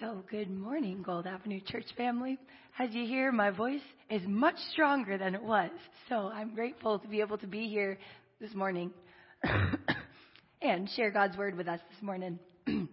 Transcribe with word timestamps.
So, 0.00 0.22
good 0.30 0.50
morning, 0.50 1.02
Gold 1.02 1.26
Avenue 1.26 1.58
Church 1.58 1.86
family. 1.96 2.36
As 2.78 2.90
you 2.92 3.06
hear, 3.06 3.32
my 3.32 3.48
voice 3.48 3.80
is 4.10 4.20
much 4.26 4.56
stronger 4.70 5.16
than 5.16 5.34
it 5.34 5.42
was. 5.42 5.70
So, 6.10 6.28
I'm 6.28 6.54
grateful 6.54 6.98
to 6.98 7.08
be 7.08 7.20
able 7.20 7.38
to 7.38 7.46
be 7.46 7.66
here 7.66 7.98
this 8.38 8.52
morning 8.52 8.90
and 10.60 10.90
share 10.90 11.10
God's 11.10 11.38
word 11.38 11.56
with 11.56 11.66
us 11.66 11.80
this 11.90 12.02
morning. 12.02 12.38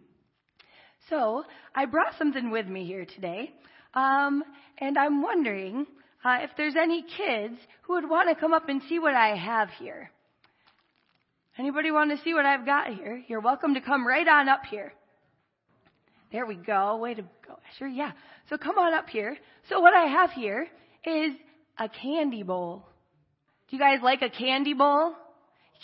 so, 1.10 1.44
I 1.76 1.88
brought 1.88 2.18
something 2.18 2.52
with 2.52 2.68
me 2.68 2.86
here 2.86 3.06
today, 3.06 3.52
um, 3.96 4.42
and 4.78 4.98
I'm 4.98 5.22
wondering 5.22 5.86
uh, 6.24 6.38
if 6.40 6.52
there's 6.56 6.78
any 6.82 7.02
kids 7.02 7.58
who 7.82 7.96
would 7.96 8.10
want 8.10 8.30
to 8.30 8.36
come 8.40 8.54
up 8.54 8.70
and 8.70 8.82
see 8.88 9.00
what 9.00 9.14
I 9.14 9.36
have 9.36 9.68
here. 9.78 10.10
Anybody 11.60 11.92
want 11.92 12.12
to 12.12 12.24
see 12.24 12.34
what 12.34 12.46
I've 12.46 12.66
got 12.66 12.94
here? 12.94 13.22
You're 13.28 13.42
welcome 13.42 13.74
to 13.74 13.82
come 13.82 14.08
right 14.08 14.26
on 14.26 14.48
up 14.48 14.62
here. 14.72 14.94
There 16.34 16.46
we 16.48 16.56
go. 16.56 16.98
Way 16.98 17.14
to 17.14 17.22
go. 17.22 17.60
Sure, 17.78 17.88
yeah. 17.88 18.12
So 18.50 18.58
come 18.58 18.80
on 18.80 18.94
up 18.96 19.08
here. 19.08 19.38
So 19.70 19.80
what 19.80 19.94
I 19.94 20.06
have 20.08 20.32
here 20.32 20.68
is 21.06 21.34
a 21.78 21.88
candy 21.88 22.42
bowl. 22.42 22.88
Do 23.70 23.78
you 23.78 23.80
guys 23.80 24.00
like 24.02 24.24
a 24.24 24.32
candy 24.32 24.74
bowl? 24.74 25.14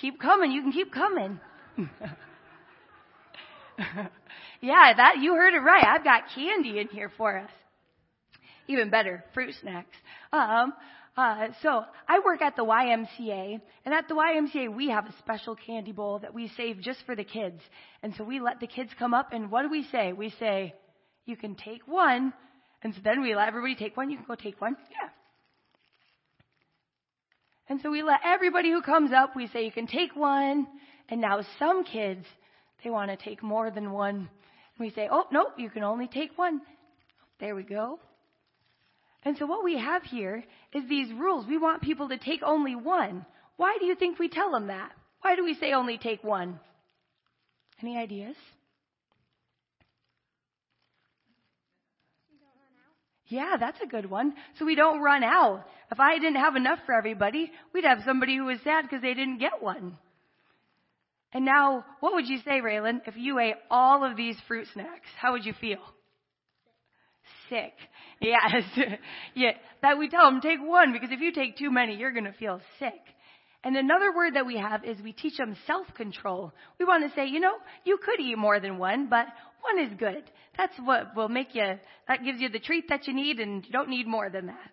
Keep 0.02 0.20
coming. 0.20 0.52
You 0.52 0.64
can 0.64 0.72
keep 0.72 0.92
coming. 0.92 1.40
yeah, 4.60 4.94
that, 4.98 5.20
you 5.22 5.36
heard 5.36 5.54
it 5.54 5.60
right. 5.60 5.86
I've 5.86 6.04
got 6.04 6.24
candy 6.34 6.80
in 6.80 6.88
here 6.88 7.12
for 7.16 7.38
us. 7.38 7.52
Even 8.68 8.90
better, 8.90 9.24
fruit 9.36 9.54
snacks. 9.62 9.96
Um, 10.34 10.74
uh, 11.20 11.48
so 11.62 11.84
I 12.08 12.20
work 12.24 12.42
at 12.42 12.56
the 12.56 12.64
YMCA, 12.64 13.60
and 13.84 13.94
at 13.94 14.08
the 14.08 14.16
YMCA 14.16 14.74
we 14.74 14.90
have 14.90 15.06
a 15.06 15.14
special 15.20 15.54
candy 15.56 15.92
bowl 15.92 16.20
that 16.20 16.34
we 16.34 16.50
save 16.56 16.80
just 16.80 17.00
for 17.06 17.14
the 17.14 17.26
kids. 17.26 17.60
And 18.02 18.14
so 18.16 18.24
we 18.24 18.40
let 18.40 18.62
the 18.62 18.68
kids 18.68 18.90
come 18.98 19.14
up, 19.14 19.34
and 19.34 19.52
what 19.52 19.64
do 19.64 19.70
we 19.70 19.84
say? 19.92 20.14
We 20.14 20.30
say, 20.40 20.74
"You 21.26 21.36
can 21.36 21.56
take 21.56 21.86
one," 21.88 22.34
and 22.82 22.94
so 22.96 23.02
then 23.04 23.22
we 23.22 23.36
let 23.36 23.50
everybody 23.50 23.76
take 23.76 23.98
one. 23.98 24.10
You 24.10 24.16
can 24.16 24.26
go 24.26 24.36
take 24.36 24.62
one, 24.62 24.78
yeah. 24.92 25.10
And 27.68 27.82
so 27.82 27.92
we 27.92 28.02
let 28.02 28.22
everybody 28.24 28.72
who 28.72 28.82
comes 28.82 29.12
up, 29.12 29.36
we 29.36 29.48
say, 29.48 29.66
"You 29.66 29.72
can 29.74 29.88
take 29.88 30.16
one." 30.16 30.68
And 31.10 31.20
now 31.20 31.42
some 31.58 31.84
kids, 31.84 32.26
they 32.82 32.90
want 32.90 33.12
to 33.12 33.18
take 33.18 33.44
more 33.44 33.72
than 33.72 33.92
one. 33.92 34.16
And 34.16 34.80
we 34.80 34.90
say, 34.92 35.10
"Oh 35.12 35.26
no, 35.32 35.52
you 35.58 35.70
can 35.70 35.84
only 35.84 36.08
take 36.08 36.38
one." 36.38 36.62
There 37.40 37.56
we 37.56 37.64
go. 37.64 38.00
And 39.24 39.38
so 39.38 39.46
what 39.46 39.64
we 39.64 39.78
have 39.78 40.04
here 40.04 40.44
is 40.74 40.88
these 40.88 41.12
rules. 41.12 41.46
We 41.46 41.58
want 41.58 41.82
people 41.82 42.10
to 42.10 42.18
take 42.18 42.42
only 42.44 42.76
one. 42.76 43.26
Why 43.58 43.78
do 43.80 43.86
you 43.86 43.96
think 43.96 44.18
we 44.18 44.30
tell 44.30 44.52
them 44.52 44.68
that? 44.68 44.92
Why 45.22 45.36
do 45.36 45.44
we 45.44 45.56
say 45.56 45.74
only 45.74 45.98
take 45.98 46.24
one? 46.24 46.60
Any 47.82 47.98
ideas? 47.98 48.36
Yeah, 53.28 53.58
that's 53.60 53.80
a 53.82 53.88
good 53.88 54.10
one. 54.10 54.34
So 54.58 54.66
we 54.66 54.76
don't 54.76 55.02
run 55.02 55.24
out. 55.24 55.66
If 55.92 56.00
I 56.00 56.18
didn't 56.18 56.38
have 56.38 56.56
enough 56.56 56.80
for 56.86 56.96
everybody, 56.96 57.52
we'd 57.74 57.84
have 57.84 58.00
somebody 58.06 58.36
who 58.38 58.46
was 58.46 58.60
sad 58.64 58.84
because 58.84 59.02
they 59.02 59.14
didn't 59.14 59.38
get 59.38 59.62
one. 59.62 59.98
And 61.32 61.46
now, 61.46 61.86
what 62.00 62.16
would 62.16 62.28
you 62.28 62.40
say, 62.40 62.60
Raylan, 62.60 63.02
if 63.06 63.16
you 63.16 63.38
ate 63.38 63.56
all 63.70 64.04
of 64.04 64.18
these 64.18 64.36
fruit 64.48 64.68
snacks? 64.74 65.08
How 65.16 65.34
would 65.34 65.46
you 65.46 65.54
feel? 65.54 65.80
Sick. 67.50 67.74
Yes. 68.22 68.64
yeah. 69.36 69.52
That 69.82 69.98
we 69.98 70.10
tell 70.10 70.30
them, 70.30 70.42
take 70.42 70.60
one, 70.62 70.94
because 70.94 71.10
if 71.12 71.20
you 71.20 71.32
take 71.32 71.58
too 71.58 71.72
many, 71.72 71.96
you're 71.96 72.12
going 72.12 72.26
to 72.26 72.34
feel 72.34 72.62
sick. 72.80 73.00
And 73.64 73.76
another 73.76 74.16
word 74.16 74.36
that 74.36 74.46
we 74.46 74.58
have 74.58 74.86
is 74.86 74.98
we 75.02 75.12
teach 75.12 75.38
them 75.38 75.56
self-control. 75.68 76.54
We 76.80 76.86
want 76.86 77.10
to 77.10 77.16
say, 77.16 77.28
you 77.28 77.40
know, 77.40 77.56
you 77.84 77.98
could 77.98 78.20
eat 78.20 78.38
more 78.38 78.60
than 78.60 78.78
one, 78.78 79.10
but 79.10 79.26
one 79.62 79.86
is 79.86 79.92
good. 80.00 80.24
That's 80.58 80.74
what 80.84 81.16
will 81.16 81.28
make 81.28 81.56
you, 81.56 81.74
that 82.08 82.24
gives 82.24 82.40
you 82.40 82.50
the 82.50 82.60
treat 82.60 82.88
that 82.90 83.08
you 83.08 83.14
need 83.14 83.40
and 83.40 83.66
you 83.66 83.72
don't 83.72 83.90
need 83.90 84.08
more 84.08 84.30
than 84.30 84.48
that. 84.48 84.72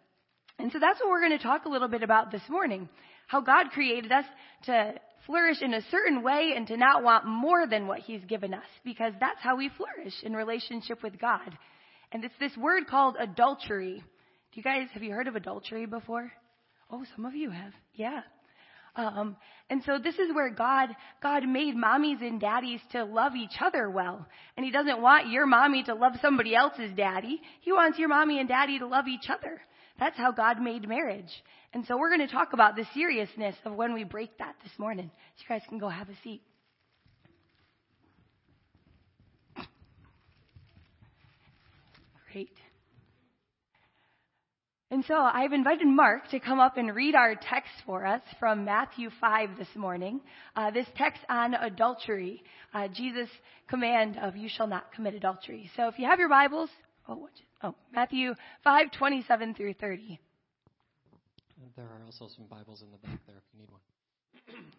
And 0.59 0.71
so 0.73 0.79
that's 0.79 1.01
what 1.01 1.11
we're 1.11 1.21
going 1.27 1.37
to 1.37 1.43
talk 1.43 1.65
a 1.65 1.69
little 1.69 1.89
bit 1.89 2.03
about 2.03 2.31
this 2.31 2.43
morning. 2.49 2.89
How 3.27 3.41
God 3.41 3.71
created 3.73 4.13
us 4.13 4.25
to 4.65 4.95
flourish 5.27 5.61
in 5.61 5.75
a 5.75 5.83
certain 5.91 6.23
way 6.23 6.55
and 6.57 6.67
to 6.69 6.77
not 6.77 7.03
want 7.03 7.27
more 7.27 7.67
than 7.67 7.89
what 7.89 7.99
He's 7.99 8.25
given 8.25 8.55
us 8.55 8.65
because 8.85 9.13
that's 9.19 9.41
how 9.41 9.57
we 9.57 9.71
flourish 9.77 10.15
in 10.23 10.33
relationship 10.33 11.03
with 11.03 11.19
God. 11.19 11.57
And 12.13 12.25
it's 12.25 12.35
this 12.39 12.57
word 12.57 12.87
called 12.87 13.17
adultery. 13.19 13.97
Do 13.97 14.61
you 14.61 14.63
guys, 14.63 14.89
have 14.95 15.03
you 15.03 15.13
heard 15.13 15.29
of 15.29 15.37
adultery 15.37 15.87
before? 15.87 16.33
Oh, 16.91 17.05
some 17.15 17.25
of 17.25 17.35
you 17.35 17.51
have. 17.51 17.73
Yeah. 17.95 18.21
Um, 18.95 19.37
and 19.69 19.83
so 19.85 19.99
this 20.03 20.15
is 20.15 20.33
where 20.33 20.51
God, 20.51 20.89
God 21.23 21.47
made 21.47 21.75
mommies 21.77 22.23
and 22.23 22.41
daddies 22.41 22.81
to 22.93 23.05
love 23.05 23.35
each 23.35 23.57
other 23.61 23.91
well. 23.91 24.27
And 24.57 24.65
He 24.65 24.73
doesn't 24.73 25.03
want 25.03 25.29
your 25.29 25.47
mommy 25.47 25.83
to 25.85 25.95
love 25.95 26.15
somebody 26.23 26.55
else's 26.55 26.93
daddy. 26.97 27.41
He 27.61 27.73
wants 27.73 27.99
your 27.99 28.09
mommy 28.09 28.39
and 28.41 28.49
daddy 28.49 28.79
to 28.79 28.87
love 28.87 29.07
each 29.09 29.29
other. 29.29 29.61
That's 29.99 30.17
how 30.17 30.33
God 30.33 30.61
made 30.61 30.89
marriage. 30.89 31.31
And 31.75 31.85
so 31.87 31.99
we're 31.99 32.15
going 32.15 32.27
to 32.27 32.33
talk 32.33 32.53
about 32.53 32.77
the 32.77 32.87
seriousness 32.95 33.57
of 33.65 33.75
when 33.75 33.93
we 33.93 34.05
break 34.05 34.39
that 34.39 34.55
this 34.63 34.73
morning. 34.79 35.11
So 35.37 35.43
you 35.43 35.59
guys 35.59 35.67
can 35.69 35.79
go 35.79 35.89
have 35.89 36.09
a 36.09 36.17
seat. 36.23 36.43
Great. 42.37 42.51
And 44.91 45.03
so 45.07 45.15
I've 45.15 45.55
invited 45.55 45.87
Mark 45.87 46.29
to 46.33 46.39
come 46.39 46.61
up 46.61 46.77
and 46.77 46.95
read 46.95 47.15
our 47.15 47.35
text 47.35 47.73
for 47.87 48.05
us 48.05 48.21
from 48.39 48.67
Matthew 48.67 49.09
5 49.23 49.57
this 49.57 49.75
morning. 49.75 50.21
Uh, 50.55 50.71
this 50.71 50.85
text 50.99 51.23
on 51.31 51.55
adultery, 51.55 52.43
uh, 52.75 52.89
Jesus' 52.89 53.31
command 53.71 54.19
of 54.19 54.37
you 54.37 54.51
shall 54.51 54.67
not 54.67 54.93
commit 54.93 55.15
adultery. 55.15 55.71
So 55.77 55.89
if 55.89 55.99
you 55.99 56.05
have 56.05 56.19
your 56.19 56.29
Bibles, 56.29 56.69
oh, 57.09 57.27
oh 57.63 57.75
Matthew 57.95 58.35
5, 58.65 58.93
27 58.93 59.55
through 59.55 59.73
30. 59.73 60.21
There 61.75 61.87
are 61.87 62.05
also 62.05 62.29
some 62.37 62.45
Bibles 62.51 62.83
in 62.83 62.91
the 62.91 62.99
back 62.99 63.19
there 63.27 63.37
if 63.37 63.45
you 63.55 63.61
need 63.61 63.71
one. 63.71 64.65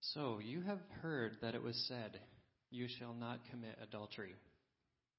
so 0.00 0.38
you 0.42 0.62
have 0.62 0.80
heard 1.02 1.36
that 1.42 1.54
it 1.54 1.62
was 1.62 1.76
said, 1.86 2.18
you 2.70 2.88
shall 2.98 3.12
not 3.12 3.40
commit 3.50 3.76
adultery. 3.82 4.36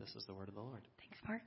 This 0.00 0.14
is 0.16 0.24
the 0.26 0.34
word 0.34 0.48
of 0.48 0.54
the 0.54 0.60
Lord. 0.60 0.82
Thanks, 0.98 1.18
Mark. 1.26 1.42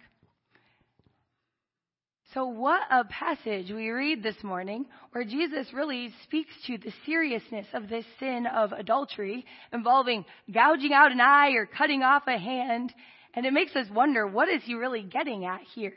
So, 2.34 2.46
what 2.46 2.82
a 2.90 3.04
passage 3.06 3.72
we 3.72 3.90
read 3.90 4.24
this 4.24 4.42
morning 4.44 4.86
where 5.12 5.24
Jesus 5.24 5.74
really 5.74 6.14
speaks 6.24 6.52
to 6.68 6.78
the 6.78 6.94
seriousness 7.06 7.68
of 7.74 7.90
this 7.90 8.06
sin 8.20 8.46
of 8.46 8.72
adultery 8.72 9.46
involving 9.74 10.26
gouging 10.52 10.94
out 10.94 11.12
an 11.12 11.22
eye 11.22 11.52
or 11.52 11.66
cutting 11.66 12.04
off 12.04 12.24
a 12.28 12.38
hand. 12.38 12.94
And 13.34 13.46
it 13.46 13.54
makes 13.54 13.76
us 13.76 13.88
wonder 13.92 14.26
what 14.28 14.50
is 14.50 14.62
he 14.64 14.76
really 14.76 15.04
getting 15.04 15.46
at 15.46 15.62
here? 15.76 15.94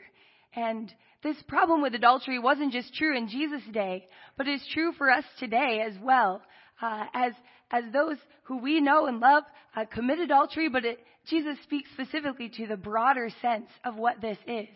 And 0.53 0.93
this 1.23 1.37
problem 1.47 1.81
with 1.81 1.95
adultery 1.95 2.39
wasn't 2.39 2.73
just 2.73 2.93
true 2.95 3.17
in 3.17 3.29
Jesus' 3.29 3.61
day, 3.71 4.07
but 4.37 4.47
is 4.47 4.65
true 4.73 4.91
for 4.97 5.09
us 5.09 5.25
today 5.39 5.83
as 5.85 5.93
well. 6.01 6.41
Uh, 6.81 7.05
as 7.13 7.33
as 7.71 7.83
those 7.93 8.17
who 8.43 8.57
we 8.57 8.81
know 8.81 9.05
and 9.05 9.19
love 9.19 9.43
uh, 9.75 9.85
commit 9.85 10.19
adultery, 10.19 10.67
but 10.69 10.83
it, 10.83 10.99
Jesus 11.27 11.57
speaks 11.63 11.89
specifically 11.91 12.49
to 12.57 12.67
the 12.67 12.77
broader 12.77 13.29
sense 13.41 13.69
of 13.85 13.95
what 13.95 14.21
this 14.21 14.37
is. 14.47 14.67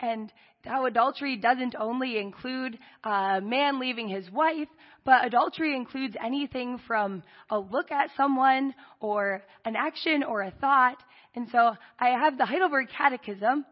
And 0.00 0.32
how 0.64 0.86
adultery 0.86 1.36
doesn't 1.36 1.74
only 1.78 2.18
include 2.18 2.78
a 3.04 3.40
man 3.42 3.78
leaving 3.78 4.08
his 4.08 4.30
wife, 4.30 4.68
but 5.04 5.26
adultery 5.26 5.74
includes 5.76 6.16
anything 6.22 6.78
from 6.86 7.22
a 7.50 7.58
look 7.58 7.90
at 7.90 8.10
someone 8.16 8.74
or 9.00 9.42
an 9.64 9.76
action 9.76 10.22
or 10.22 10.42
a 10.42 10.50
thought. 10.52 11.02
And 11.34 11.48
so 11.50 11.74
I 11.98 12.08
have 12.08 12.38
the 12.38 12.46
Heidelberg 12.46 12.88
Catechism 12.96 13.64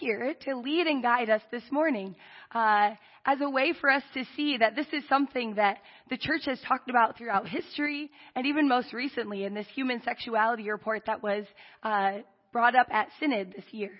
here 0.00 0.34
to 0.42 0.56
lead 0.56 0.86
and 0.86 1.02
guide 1.02 1.30
us 1.30 1.42
this 1.50 1.64
morning 1.70 2.16
uh, 2.54 2.90
as 3.24 3.40
a 3.40 3.50
way 3.50 3.72
for 3.80 3.90
us 3.90 4.02
to 4.14 4.24
see 4.36 4.56
that 4.58 4.76
this 4.76 4.86
is 4.92 5.02
something 5.08 5.54
that 5.56 5.78
the 6.10 6.16
church 6.16 6.42
has 6.46 6.60
talked 6.66 6.88
about 6.88 7.16
throughout 7.16 7.48
history 7.48 8.10
and 8.34 8.46
even 8.46 8.68
most 8.68 8.92
recently 8.92 9.44
in 9.44 9.54
this 9.54 9.66
human 9.74 10.02
sexuality 10.02 10.70
report 10.70 11.02
that 11.06 11.22
was 11.22 11.44
uh, 11.82 12.18
brought 12.52 12.76
up 12.76 12.86
at 12.90 13.08
Synod 13.18 13.52
this 13.54 13.64
year. 13.72 13.92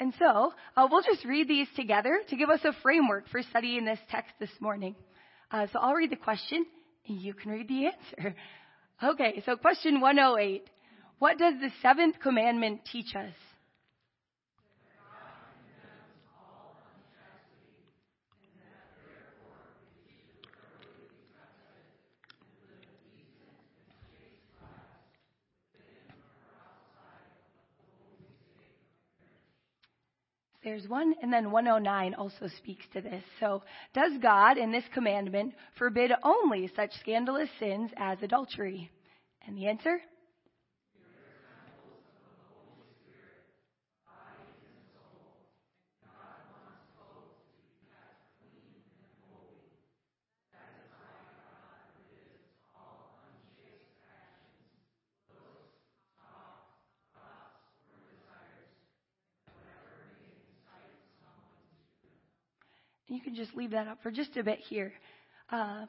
And 0.00 0.12
so 0.18 0.52
uh, 0.76 0.88
we'll 0.90 1.02
just 1.02 1.24
read 1.24 1.48
these 1.48 1.68
together 1.76 2.18
to 2.28 2.36
give 2.36 2.50
us 2.50 2.60
a 2.64 2.72
framework 2.82 3.28
for 3.28 3.42
studying 3.42 3.84
this 3.84 4.00
text 4.10 4.32
this 4.40 4.50
morning. 4.60 4.96
Uh, 5.50 5.66
so 5.72 5.78
I'll 5.78 5.94
read 5.94 6.10
the 6.10 6.16
question 6.16 6.66
and 7.06 7.20
you 7.20 7.34
can 7.34 7.50
read 7.50 7.68
the 7.68 7.86
answer. 7.86 8.34
Okay, 9.02 9.42
so 9.44 9.56
question 9.56 10.00
108. 10.00 10.70
What 11.18 11.36
does 11.36 11.54
the 11.60 11.68
seventh 11.82 12.20
commandment 12.22 12.82
teach 12.90 13.14
us? 13.16 13.34
There's 30.64 30.88
one, 30.88 31.14
and 31.20 31.30
then 31.30 31.50
109 31.50 32.14
also 32.14 32.48
speaks 32.56 32.86
to 32.94 33.02
this. 33.02 33.22
So, 33.38 33.62
does 33.92 34.12
God 34.22 34.56
in 34.56 34.72
this 34.72 34.84
commandment 34.94 35.52
forbid 35.78 36.10
only 36.22 36.70
such 36.74 36.90
scandalous 37.00 37.50
sins 37.60 37.90
as 37.98 38.16
adultery? 38.22 38.90
And 39.46 39.58
the 39.58 39.66
answer? 39.66 40.00
You 63.08 63.20
can 63.20 63.34
just 63.34 63.54
leave 63.54 63.70
that 63.72 63.86
up 63.86 63.98
for 64.02 64.10
just 64.10 64.36
a 64.36 64.42
bit 64.42 64.60
here. 64.60 64.92
Uh, 65.50 65.86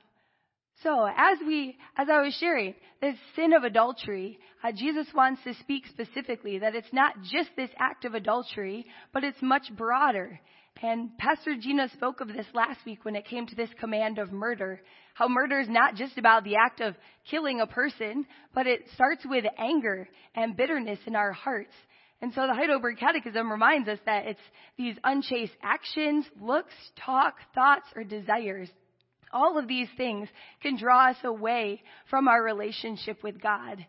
so 0.84 1.06
as 1.06 1.38
we, 1.46 1.78
as 1.98 2.08
I 2.10 2.22
was 2.22 2.36
sharing, 2.40 2.76
this 3.02 3.16
sin 3.36 3.54
of 3.54 3.64
adultery, 3.64 4.38
uh, 4.64 4.72
Jesus 4.74 5.08
wants 5.14 5.42
to 5.44 5.54
speak 5.56 5.84
specifically 5.88 6.60
that 6.60 6.76
it's 6.76 6.92
not 6.92 7.14
just 7.32 7.50
this 7.56 7.70
act 7.80 8.04
of 8.04 8.14
adultery, 8.14 8.86
but 9.14 9.24
it's 9.24 9.42
much 9.42 9.72
broader. 9.78 10.40
And 10.82 11.18
Pastor 11.18 11.56
Gina 11.60 11.88
spoke 11.94 12.20
of 12.20 12.28
this 12.28 12.48
last 12.54 12.80
week 12.86 13.06
when 13.06 13.16
it 13.16 13.26
came 13.26 13.48
to 13.48 13.56
this 13.56 13.70
command 13.80 14.20
of 14.20 14.34
murder. 14.34 14.82
How 15.14 15.30
murder 15.30 15.62
is 15.62 15.70
not 15.70 15.96
just 15.96 16.18
about 16.18 16.44
the 16.44 16.58
act 16.58 16.82
of 16.82 16.96
killing 17.30 17.62
a 17.62 17.68
person, 17.68 18.26
but 18.54 18.68
it 18.68 18.82
starts 18.94 19.26
with 19.26 19.46
anger 19.58 20.10
and 20.36 20.58
bitterness 20.58 21.00
in 21.08 21.16
our 21.16 21.32
hearts. 21.32 21.74
And 22.22 22.34
so 22.34 22.48
the 22.48 22.54
Heidelberg 22.54 22.98
Catechism 22.98 23.52
reminds 23.52 23.88
us 23.90 24.00
that 24.06 24.26
it's 24.26 24.40
these 24.78 24.96
unchaste 25.04 25.54
actions, 25.62 26.26
looks, 26.42 26.74
talk, 27.06 27.36
thoughts, 27.54 27.88
or 27.96 28.04
desires. 28.04 28.70
All 29.32 29.58
of 29.58 29.68
these 29.68 29.90
things 29.98 30.30
can 30.62 30.78
draw 30.78 31.10
us 31.10 31.18
away 31.24 31.82
from 32.10 32.28
our 32.28 32.42
relationship 32.42 33.22
with 33.22 33.42
God. 33.42 33.86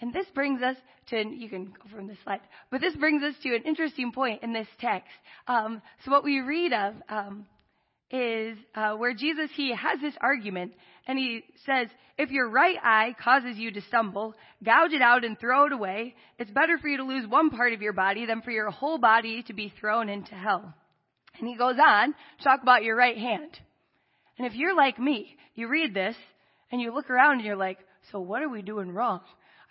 And 0.00 0.12
this 0.12 0.26
brings 0.34 0.60
us 0.60 0.76
to, 1.08 1.24
you 1.26 1.48
can 1.48 1.66
go 1.66 1.96
from 1.96 2.08
this 2.08 2.18
slide, 2.24 2.40
but 2.70 2.80
this 2.80 2.96
brings 2.96 3.22
us 3.22 3.34
to 3.42 3.54
an 3.54 3.62
interesting 3.62 4.12
point 4.12 4.42
in 4.42 4.52
this 4.52 4.66
text. 4.80 5.08
Um, 5.46 5.80
so 6.04 6.10
what 6.10 6.24
we 6.24 6.40
read 6.40 6.72
of 6.72 6.94
um, 7.08 7.46
is 8.10 8.58
uh, 8.74 8.94
where 8.94 9.14
Jesus, 9.14 9.50
he 9.54 9.74
has 9.74 10.00
this 10.00 10.14
argument, 10.20 10.74
and 11.06 11.18
he 11.18 11.44
says, 11.66 11.88
if 12.16 12.30
your 12.30 12.48
right 12.48 12.76
eye 12.82 13.14
causes 13.22 13.56
you 13.56 13.72
to 13.72 13.80
stumble, 13.82 14.34
gouge 14.64 14.92
it 14.92 15.02
out 15.02 15.24
and 15.24 15.38
throw 15.38 15.66
it 15.66 15.72
away. 15.72 16.14
It's 16.38 16.50
better 16.50 16.78
for 16.78 16.88
you 16.88 16.98
to 16.98 17.04
lose 17.04 17.26
one 17.26 17.50
part 17.50 17.72
of 17.72 17.82
your 17.82 17.92
body 17.92 18.24
than 18.24 18.40
for 18.40 18.50
your 18.50 18.70
whole 18.70 18.98
body 18.98 19.42
to 19.44 19.52
be 19.52 19.72
thrown 19.80 20.08
into 20.08 20.34
hell. 20.34 20.74
And 21.38 21.48
he 21.48 21.56
goes 21.56 21.76
on 21.80 22.12
to 22.12 22.44
talk 22.44 22.62
about 22.62 22.84
your 22.84 22.96
right 22.96 23.18
hand. 23.18 23.58
And 24.38 24.46
if 24.46 24.54
you're 24.54 24.76
like 24.76 24.98
me, 24.98 25.36
you 25.54 25.68
read 25.68 25.92
this 25.92 26.16
and 26.70 26.80
you 26.80 26.94
look 26.94 27.10
around 27.10 27.38
and 27.38 27.44
you're 27.44 27.56
like, 27.56 27.78
so 28.12 28.20
what 28.20 28.42
are 28.42 28.48
we 28.48 28.62
doing 28.62 28.92
wrong? 28.92 29.20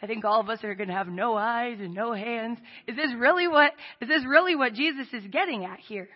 I 0.02 0.08
think 0.08 0.26
all 0.26 0.42
of 0.42 0.50
us 0.50 0.64
are 0.64 0.76
going 0.76 0.90
to 0.90 0.96
have 0.96 1.08
no 1.08 1.36
eyes 1.38 1.78
and 1.80 1.94
no 1.94 2.14
hands. 2.14 2.60
Is 2.88 2.96
this 2.98 3.12
really 3.18 3.48
what, 3.48 3.72
is 4.02 4.10
this 4.10 4.26
really 4.28 4.56
what 4.56 4.74
Jesus 4.74 5.08
is 5.14 5.24
getting 5.32 5.64
at 5.64 5.80
here? 5.80 6.10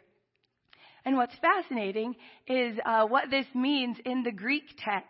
And 1.07 1.15
what's 1.15 1.35
fascinating 1.39 2.17
is 2.47 2.77
uh, 2.85 3.05
what 3.05 3.29
this 3.29 3.45
means 3.55 3.95
in 4.03 4.23
the 4.23 4.31
Greek 4.33 4.65
text. 4.77 5.07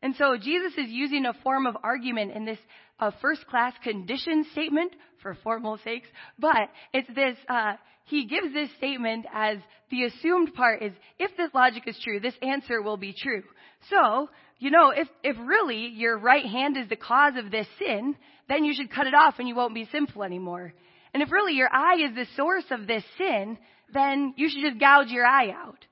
And 0.00 0.14
so 0.14 0.36
Jesus 0.40 0.74
is 0.74 0.90
using 0.90 1.26
a 1.26 1.32
form 1.42 1.66
of 1.66 1.76
argument 1.82 2.30
in 2.36 2.44
this 2.44 2.58
uh, 3.00 3.10
first 3.20 3.44
class 3.48 3.72
condition 3.82 4.46
statement 4.52 4.92
for 5.20 5.36
formal 5.42 5.76
sakes, 5.82 6.06
but 6.38 6.70
it's 6.92 7.08
this, 7.16 7.36
uh, 7.48 7.72
he 8.04 8.26
gives 8.26 8.54
this 8.54 8.68
statement 8.76 9.26
as 9.34 9.58
the 9.90 10.04
assumed 10.04 10.54
part 10.54 10.84
is 10.84 10.92
if 11.18 11.36
this 11.36 11.50
logic 11.52 11.82
is 11.88 11.98
true, 12.04 12.20
this 12.20 12.38
answer 12.40 12.80
will 12.80 12.96
be 12.96 13.12
true. 13.12 13.42
So, 13.90 14.28
you 14.60 14.70
know, 14.70 14.90
if, 14.90 15.08
if 15.24 15.36
really 15.44 15.88
your 15.96 16.16
right 16.16 16.46
hand 16.46 16.76
is 16.76 16.88
the 16.88 16.94
cause 16.94 17.32
of 17.36 17.50
this 17.50 17.66
sin, 17.80 18.14
then 18.48 18.64
you 18.64 18.72
should 18.72 18.92
cut 18.92 19.08
it 19.08 19.14
off 19.14 19.40
and 19.40 19.48
you 19.48 19.56
won't 19.56 19.74
be 19.74 19.88
sinful 19.90 20.22
anymore. 20.22 20.72
And 21.12 21.24
if 21.24 21.32
really 21.32 21.54
your 21.54 21.72
eye 21.72 22.06
is 22.08 22.14
the 22.14 22.26
source 22.36 22.66
of 22.70 22.86
this 22.86 23.02
sin, 23.18 23.58
then 23.92 24.34
you 24.36 24.48
should 24.48 24.62
just 24.62 24.80
gouge 24.80 25.08
your 25.08 25.26
eye 25.26 25.50
out. 25.50 25.84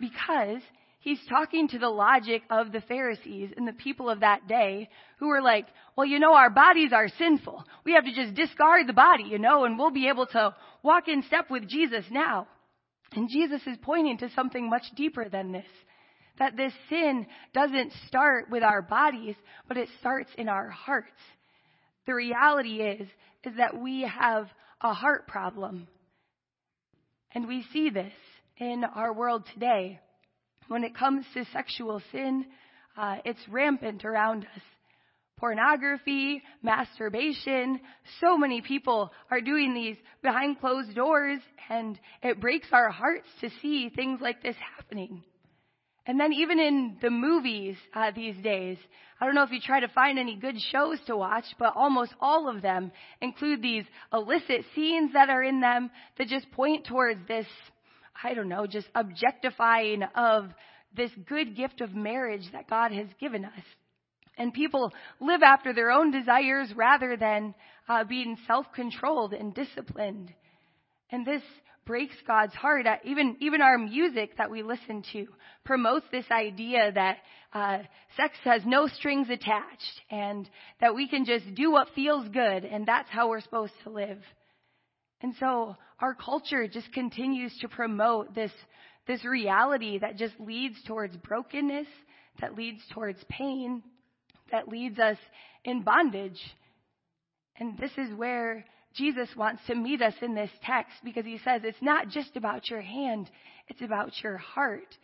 Because 0.00 0.60
he's 1.00 1.20
talking 1.28 1.68
to 1.68 1.78
the 1.78 1.88
logic 1.88 2.42
of 2.50 2.72
the 2.72 2.80
Pharisees 2.80 3.50
and 3.56 3.66
the 3.66 3.72
people 3.72 4.10
of 4.10 4.20
that 4.20 4.48
day 4.48 4.88
who 5.18 5.28
were 5.28 5.42
like, 5.42 5.66
well, 5.96 6.06
you 6.06 6.18
know, 6.18 6.34
our 6.34 6.50
bodies 6.50 6.92
are 6.92 7.08
sinful. 7.18 7.64
We 7.84 7.92
have 7.92 8.04
to 8.04 8.14
just 8.14 8.34
discard 8.34 8.86
the 8.86 8.92
body, 8.92 9.24
you 9.24 9.38
know, 9.38 9.64
and 9.64 9.78
we'll 9.78 9.90
be 9.90 10.08
able 10.08 10.26
to 10.26 10.54
walk 10.82 11.08
in 11.08 11.22
step 11.22 11.50
with 11.50 11.68
Jesus 11.68 12.04
now. 12.10 12.48
And 13.14 13.28
Jesus 13.28 13.60
is 13.66 13.76
pointing 13.82 14.18
to 14.18 14.30
something 14.34 14.68
much 14.68 14.84
deeper 14.96 15.28
than 15.28 15.52
this. 15.52 15.66
That 16.38 16.56
this 16.56 16.72
sin 16.88 17.26
doesn't 17.52 17.92
start 18.08 18.50
with 18.50 18.62
our 18.62 18.80
bodies, 18.80 19.36
but 19.68 19.76
it 19.76 19.88
starts 20.00 20.30
in 20.38 20.48
our 20.48 20.70
hearts. 20.70 21.10
The 22.06 22.14
reality 22.14 22.80
is, 22.80 23.06
is 23.44 23.56
that 23.58 23.78
we 23.78 24.02
have 24.02 24.48
a 24.80 24.94
heart 24.94 25.28
problem. 25.28 25.86
And 27.34 27.48
we 27.48 27.64
see 27.72 27.90
this 27.90 28.12
in 28.58 28.84
our 28.84 29.12
world 29.12 29.44
today. 29.54 30.00
When 30.68 30.84
it 30.84 30.96
comes 30.96 31.24
to 31.34 31.44
sexual 31.52 32.00
sin, 32.12 32.46
uh, 32.96 33.16
it's 33.24 33.40
rampant 33.48 34.04
around 34.04 34.44
us. 34.44 34.62
Pornography, 35.38 36.42
masturbation, 36.62 37.80
so 38.20 38.36
many 38.38 38.60
people 38.60 39.10
are 39.30 39.40
doing 39.40 39.74
these 39.74 39.96
behind 40.22 40.60
closed 40.60 40.94
doors, 40.94 41.40
and 41.68 41.98
it 42.22 42.40
breaks 42.40 42.68
our 42.72 42.90
hearts 42.90 43.26
to 43.40 43.50
see 43.60 43.88
things 43.88 44.20
like 44.20 44.42
this 44.42 44.56
happening. 44.76 45.24
And 46.06 46.18
then 46.18 46.32
even 46.32 46.58
in 46.58 46.96
the 47.00 47.10
movies 47.10 47.76
uh, 47.94 48.10
these 48.14 48.34
days, 48.42 48.76
I 49.20 49.24
don't 49.24 49.36
know 49.36 49.44
if 49.44 49.52
you 49.52 49.60
try 49.60 49.78
to 49.80 49.88
find 49.88 50.18
any 50.18 50.34
good 50.34 50.56
shows 50.72 50.98
to 51.06 51.16
watch, 51.16 51.44
but 51.58 51.74
almost 51.76 52.12
all 52.20 52.48
of 52.48 52.60
them 52.60 52.90
include 53.20 53.62
these 53.62 53.84
illicit 54.12 54.64
scenes 54.74 55.12
that 55.12 55.30
are 55.30 55.44
in 55.44 55.60
them 55.60 55.90
that 56.18 56.26
just 56.26 56.50
point 56.50 56.86
towards 56.86 57.20
this, 57.28 57.46
I 58.22 58.34
don't 58.34 58.48
know, 58.48 58.66
just 58.66 58.88
objectifying 58.96 60.02
of 60.16 60.46
this 60.96 61.12
good 61.28 61.56
gift 61.56 61.80
of 61.80 61.94
marriage 61.94 62.50
that 62.52 62.68
God 62.68 62.90
has 62.90 63.06
given 63.20 63.44
us. 63.44 63.64
And 64.36 64.52
people 64.52 64.92
live 65.20 65.42
after 65.42 65.72
their 65.72 65.92
own 65.92 66.10
desires 66.10 66.72
rather 66.74 67.16
than 67.16 67.54
uh, 67.88 68.02
being 68.04 68.36
self-controlled 68.48 69.34
and 69.34 69.54
disciplined. 69.54 70.32
And 71.10 71.24
this 71.24 71.42
breaks 71.84 72.14
God's 72.26 72.54
heart. 72.54 72.86
Uh, 72.86 72.96
even 73.04 73.36
even 73.40 73.60
our 73.60 73.78
music 73.78 74.36
that 74.38 74.50
we 74.50 74.62
listen 74.62 75.02
to 75.12 75.26
promotes 75.64 76.06
this 76.10 76.26
idea 76.30 76.92
that 76.92 77.18
uh, 77.52 77.78
sex 78.16 78.34
has 78.44 78.62
no 78.64 78.86
strings 78.86 79.28
attached, 79.30 80.00
and 80.10 80.48
that 80.80 80.94
we 80.94 81.08
can 81.08 81.24
just 81.24 81.54
do 81.54 81.70
what 81.70 81.88
feels 81.94 82.28
good, 82.28 82.64
and 82.64 82.86
that's 82.86 83.08
how 83.10 83.28
we're 83.28 83.40
supposed 83.40 83.74
to 83.84 83.90
live. 83.90 84.18
And 85.20 85.34
so 85.38 85.76
our 86.00 86.14
culture 86.14 86.66
just 86.66 86.92
continues 86.92 87.56
to 87.60 87.68
promote 87.68 88.34
this 88.34 88.52
this 89.06 89.24
reality 89.24 89.98
that 89.98 90.16
just 90.16 90.34
leads 90.38 90.76
towards 90.84 91.16
brokenness, 91.16 91.88
that 92.40 92.54
leads 92.54 92.80
towards 92.92 93.18
pain, 93.28 93.82
that 94.50 94.68
leads 94.68 94.98
us 94.98 95.18
in 95.64 95.82
bondage. 95.82 96.40
And 97.56 97.76
this 97.78 97.90
is 97.98 98.14
where 98.14 98.64
Jesus 98.94 99.28
wants 99.36 99.62
to 99.66 99.74
meet 99.74 100.02
us 100.02 100.14
in 100.22 100.34
this 100.34 100.50
text 100.64 100.92
because 101.04 101.24
he 101.24 101.38
says 101.44 101.62
it's 101.64 101.80
not 101.80 102.08
just 102.08 102.36
about 102.36 102.68
your 102.68 102.80
hand, 102.80 103.30
it's 103.68 103.82
about 103.82 104.12
your 104.22 104.36
heart. 104.36 104.96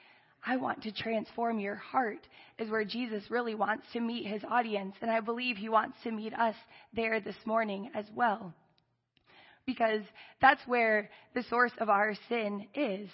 I 0.46 0.56
want 0.56 0.82
to 0.82 0.92
transform 0.92 1.58
your 1.58 1.74
heart 1.74 2.26
is 2.58 2.70
where 2.70 2.84
Jesus 2.84 3.24
really 3.30 3.54
wants 3.54 3.86
to 3.92 4.00
meet 4.00 4.26
his 4.26 4.42
audience. 4.48 4.94
And 5.00 5.10
I 5.10 5.20
believe 5.20 5.56
he 5.56 5.68
wants 5.68 5.96
to 6.04 6.10
meet 6.10 6.32
us 6.34 6.54
there 6.94 7.20
this 7.20 7.36
morning 7.44 7.90
as 7.94 8.06
well. 8.14 8.54
Because 9.66 10.02
that's 10.40 10.60
where 10.66 11.10
the 11.34 11.42
source 11.44 11.72
of 11.78 11.88
our 11.88 12.14
sin 12.28 12.66
is. 12.74 13.10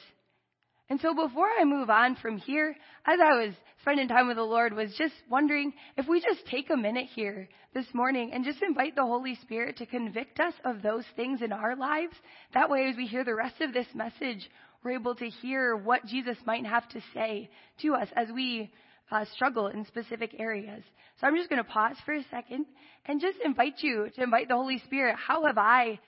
And 0.90 1.00
so 1.00 1.14
before 1.14 1.48
I 1.48 1.64
move 1.64 1.88
on 1.88 2.16
from 2.16 2.36
here, 2.36 2.76
as 3.06 3.18
I 3.18 3.32
was 3.44 3.54
spending 3.80 4.08
time 4.08 4.28
with 4.28 4.36
the 4.36 4.42
Lord, 4.42 4.74
was 4.74 4.94
just 4.96 5.14
wondering 5.30 5.72
if 5.96 6.06
we 6.06 6.20
just 6.20 6.46
take 6.46 6.70
a 6.70 6.76
minute 6.76 7.06
here 7.14 7.48
this 7.72 7.86
morning 7.94 8.32
and 8.32 8.44
just 8.44 8.62
invite 8.62 8.94
the 8.94 9.02
Holy 9.02 9.34
Spirit 9.36 9.78
to 9.78 9.86
convict 9.86 10.40
us 10.40 10.52
of 10.64 10.82
those 10.82 11.04
things 11.16 11.40
in 11.40 11.52
our 11.52 11.74
lives. 11.74 12.14
That 12.52 12.68
way, 12.68 12.88
as 12.90 12.96
we 12.96 13.06
hear 13.06 13.24
the 13.24 13.34
rest 13.34 13.60
of 13.60 13.72
this 13.72 13.86
message, 13.94 14.48
we're 14.82 14.92
able 14.92 15.14
to 15.14 15.28
hear 15.28 15.74
what 15.74 16.04
Jesus 16.04 16.36
might 16.44 16.66
have 16.66 16.86
to 16.90 17.00
say 17.14 17.48
to 17.80 17.94
us 17.94 18.08
as 18.14 18.28
we 18.30 18.70
uh, 19.10 19.24
struggle 19.34 19.68
in 19.68 19.86
specific 19.86 20.34
areas. 20.38 20.82
So 21.20 21.26
I'm 21.26 21.36
just 21.36 21.48
going 21.48 21.62
to 21.62 21.70
pause 21.70 21.96
for 22.04 22.14
a 22.14 22.24
second 22.30 22.66
and 23.06 23.20
just 23.20 23.38
invite 23.44 23.76
you 23.78 24.08
to 24.16 24.22
invite 24.22 24.48
the 24.48 24.56
Holy 24.56 24.78
Spirit. 24.84 25.16
How 25.16 25.46
have 25.46 25.58
I 25.58 25.98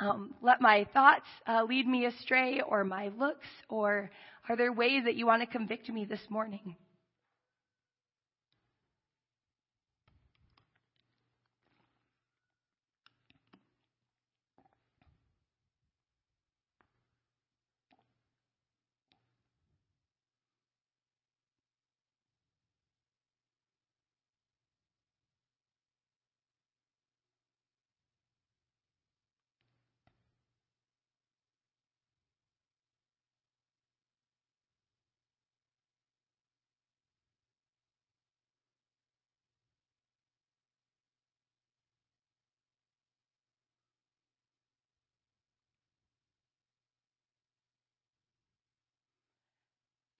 um, 0.00 0.34
let 0.42 0.60
my 0.60 0.86
thoughts 0.92 1.26
uh, 1.46 1.62
lead 1.64 1.86
me 1.86 2.06
astray, 2.06 2.60
or 2.66 2.84
my 2.84 3.10
looks, 3.18 3.46
or 3.68 4.10
are 4.48 4.56
there 4.56 4.72
ways 4.72 5.04
that 5.04 5.14
you 5.14 5.26
want 5.26 5.42
to 5.42 5.46
convict 5.46 5.88
me 5.88 6.04
this 6.04 6.20
morning? 6.30 6.74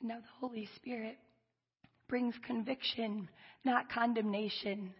Now 0.02 0.16
the 0.16 0.46
Holy 0.46 0.68
Spirit 0.76 1.18
brings 2.08 2.34
conviction, 2.46 3.28
not 3.64 3.90
condemnation. 3.90 4.94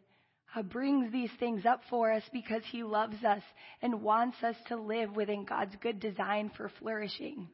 Uh, 0.54 0.62
brings 0.62 1.12
these 1.12 1.30
things 1.38 1.64
up 1.64 1.80
for 1.88 2.12
us 2.12 2.25
because 2.33 2.62
he 2.71 2.83
loves 2.83 3.23
us 3.25 3.42
and 3.83 4.02
wants 4.02 4.37
us 4.42 4.57
to 4.66 4.76
live 4.76 5.14
within 5.14 5.45
God's 5.45 5.76
good 5.80 6.00
design 6.00 6.50
for 6.57 6.71
flourishing. 6.80 7.49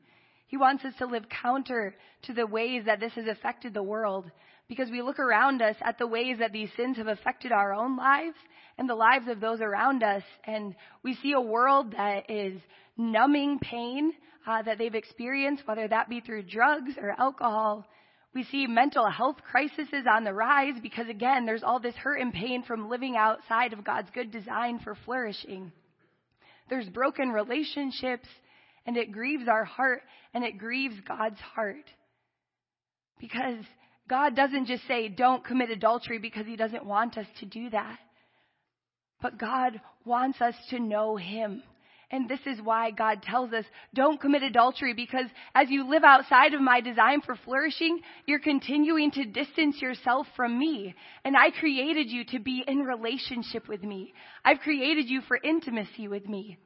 He 0.47 0.57
wants 0.57 0.85
us 0.85 0.95
to 0.99 1.07
live 1.07 1.25
counter 1.43 1.95
to 2.23 2.33
the 2.33 2.47
ways 2.47 2.85
that 2.87 2.99
this 2.99 3.13
has 3.13 3.27
affected 3.27 3.75
the 3.75 3.83
world 3.83 4.31
because 4.67 4.91
we 4.91 5.03
look 5.03 5.19
around 5.19 5.61
us 5.61 5.77
at 5.83 5.99
the 5.99 6.07
ways 6.07 6.39
that 6.39 6.53
these 6.53 6.71
sins 6.77 6.97
have 6.97 7.07
affected 7.07 7.53
our 7.53 7.75
own 7.75 7.97
lives 7.97 8.37
and 8.79 8.89
the 8.89 8.95
lives 8.95 9.29
of 9.29 9.41
those 9.41 9.61
around 9.61 10.03
us 10.03 10.23
and 10.45 10.75
we 11.03 11.15
see 11.17 11.33
a 11.33 11.41
world 11.41 11.93
that 11.93 12.31
is 12.31 12.61
numbing 12.97 13.59
pain 13.59 14.13
uh, 14.47 14.63
that 14.63 14.79
they've 14.79 14.95
experienced, 14.95 15.67
whether 15.67 15.89
that 15.89 16.09
be 16.09 16.21
through 16.21 16.45
drugs 16.45 16.93
or 17.01 17.15
alcohol. 17.19 17.87
We 18.35 18.45
see 18.45 18.67
mental 18.67 19.09
health 19.09 19.37
crises 19.51 19.89
on 20.11 20.25
the 20.25 20.35
rise 20.35 20.75
because, 20.83 21.09
again, 21.09 21.47
there's 21.47 21.63
all 21.63 21.81
this 21.81 21.95
hurt 21.95 22.21
and 22.21 22.33
pain 22.33 22.63
from 22.63 22.91
living 22.91 23.17
outside 23.17 23.73
of 23.73 23.85
God's 23.85 24.11
good 24.13 24.31
design 24.31 24.79
for 24.79 24.97
flourishing. 25.05 25.73
There's 26.69 26.89
broken 26.89 27.31
relationships, 27.31 28.29
and 28.85 28.97
it 28.97 29.13
grieves 29.13 29.49
our 29.49 29.65
heart, 29.65 30.03
and 30.35 30.45
it 30.45 30.59
grieves 30.59 30.97
God's 31.07 31.41
heart. 31.41 31.85
Because 33.19 33.65
God 34.09 34.37
doesn't 34.37 34.67
just 34.67 34.87
say, 34.87 35.09
don't 35.09 35.45
commit 35.45 35.71
adultery 35.71 36.19
because 36.19 36.47
He 36.47 36.57
doesn't 36.57 36.85
want 36.85 37.17
us 37.17 37.27
to 37.41 37.47
do 37.47 37.71
that. 37.71 37.99
But 39.23 39.39
God 39.39 39.81
wants 40.05 40.41
us 40.41 40.55
to 40.71 40.79
know 40.79 41.17
Him. 41.17 41.63
And 42.11 42.29
this 42.29 42.41
is 42.47 42.61
why 42.63 42.93
God 42.93 43.23
tells 43.23 43.53
us, 43.53 43.65
don't 43.93 44.21
commit 44.21 44.45
adultery 44.45 44.95
because 44.95 45.27
as 45.57 45.69
you 45.71 45.89
live 45.89 46.05
outside 46.05 46.55
of 46.55 46.61
my 46.61 46.81
design 46.81 47.21
for 47.21 47.35
flourishing, 47.45 48.01
you're 48.27 48.39
continuing 48.39 49.11
to 49.13 49.25
distance 49.25 49.83
yourself 49.83 50.29
from 50.37 50.57
me. 50.57 50.95
And 51.25 51.37
I 51.37 51.51
created 51.51 52.09
you 52.09 52.25
to 52.27 52.39
be 52.39 52.63
in 52.67 52.79
relationship 52.79 53.69
with 53.69 53.83
me. 53.83 54.15
I've 54.45 54.61
created 54.61 55.09
you 55.09 55.21
for 55.23 55.37
intimacy 55.37 56.07
with 56.07 56.29
me. 56.29 56.59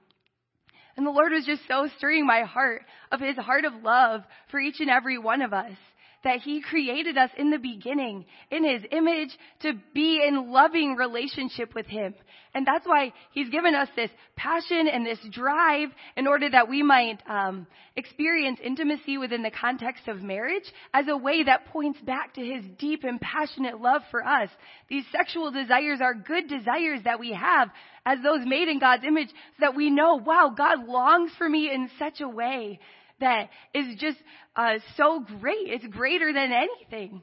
And 0.98 1.06
the 1.06 1.10
Lord 1.10 1.32
was 1.32 1.46
just 1.46 1.62
so 1.66 1.88
stirring 1.96 2.26
my 2.26 2.42
heart 2.42 2.82
of 3.10 3.20
his 3.20 3.36
heart 3.36 3.64
of 3.64 3.72
love 3.82 4.22
for 4.50 4.60
each 4.60 4.80
and 4.80 4.90
every 4.90 5.16
one 5.16 5.40
of 5.40 5.54
us 5.54 5.76
that 6.24 6.40
He 6.40 6.60
created 6.60 7.16
us 7.16 7.30
in 7.36 7.50
the 7.50 7.58
beginning 7.58 8.26
in 8.50 8.64
His 8.64 8.82
image 8.90 9.30
to 9.62 9.72
be 9.94 10.22
in 10.26 10.52
loving 10.52 10.96
relationship 10.96 11.74
with 11.74 11.86
Him. 11.86 12.14
And 12.54 12.66
that's 12.66 12.86
why 12.86 13.12
He's 13.32 13.48
given 13.48 13.74
us 13.74 13.88
this 13.96 14.10
passion 14.36 14.88
and 14.88 15.06
this 15.06 15.18
drive 15.30 15.88
in 16.16 16.26
order 16.26 16.50
that 16.50 16.68
we 16.68 16.82
might 16.82 17.18
um, 17.28 17.66
experience 17.96 18.58
intimacy 18.62 19.18
within 19.18 19.42
the 19.42 19.50
context 19.50 20.08
of 20.08 20.22
marriage 20.22 20.64
as 20.92 21.06
a 21.08 21.16
way 21.16 21.44
that 21.44 21.66
points 21.66 22.00
back 22.00 22.34
to 22.34 22.40
His 22.40 22.64
deep 22.78 23.04
and 23.04 23.20
passionate 23.20 23.80
love 23.80 24.02
for 24.10 24.26
us. 24.26 24.50
These 24.88 25.04
sexual 25.12 25.50
desires 25.50 26.00
are 26.02 26.14
good 26.14 26.48
desires 26.48 27.00
that 27.04 27.20
we 27.20 27.32
have 27.32 27.70
as 28.04 28.18
those 28.22 28.46
made 28.46 28.68
in 28.68 28.78
God's 28.78 29.04
image 29.04 29.28
so 29.28 29.60
that 29.60 29.76
we 29.76 29.90
know, 29.90 30.16
wow, 30.16 30.52
God 30.56 30.86
longs 30.86 31.30
for 31.38 31.48
me 31.48 31.70
in 31.72 31.90
such 31.98 32.20
a 32.20 32.28
way 32.28 32.80
that 33.20 33.50
is 33.74 33.96
just 33.98 34.18
uh, 34.56 34.74
so 34.96 35.24
great. 35.40 35.68
It's 35.68 35.86
greater 35.86 36.32
than 36.32 36.52
anything. 36.52 37.22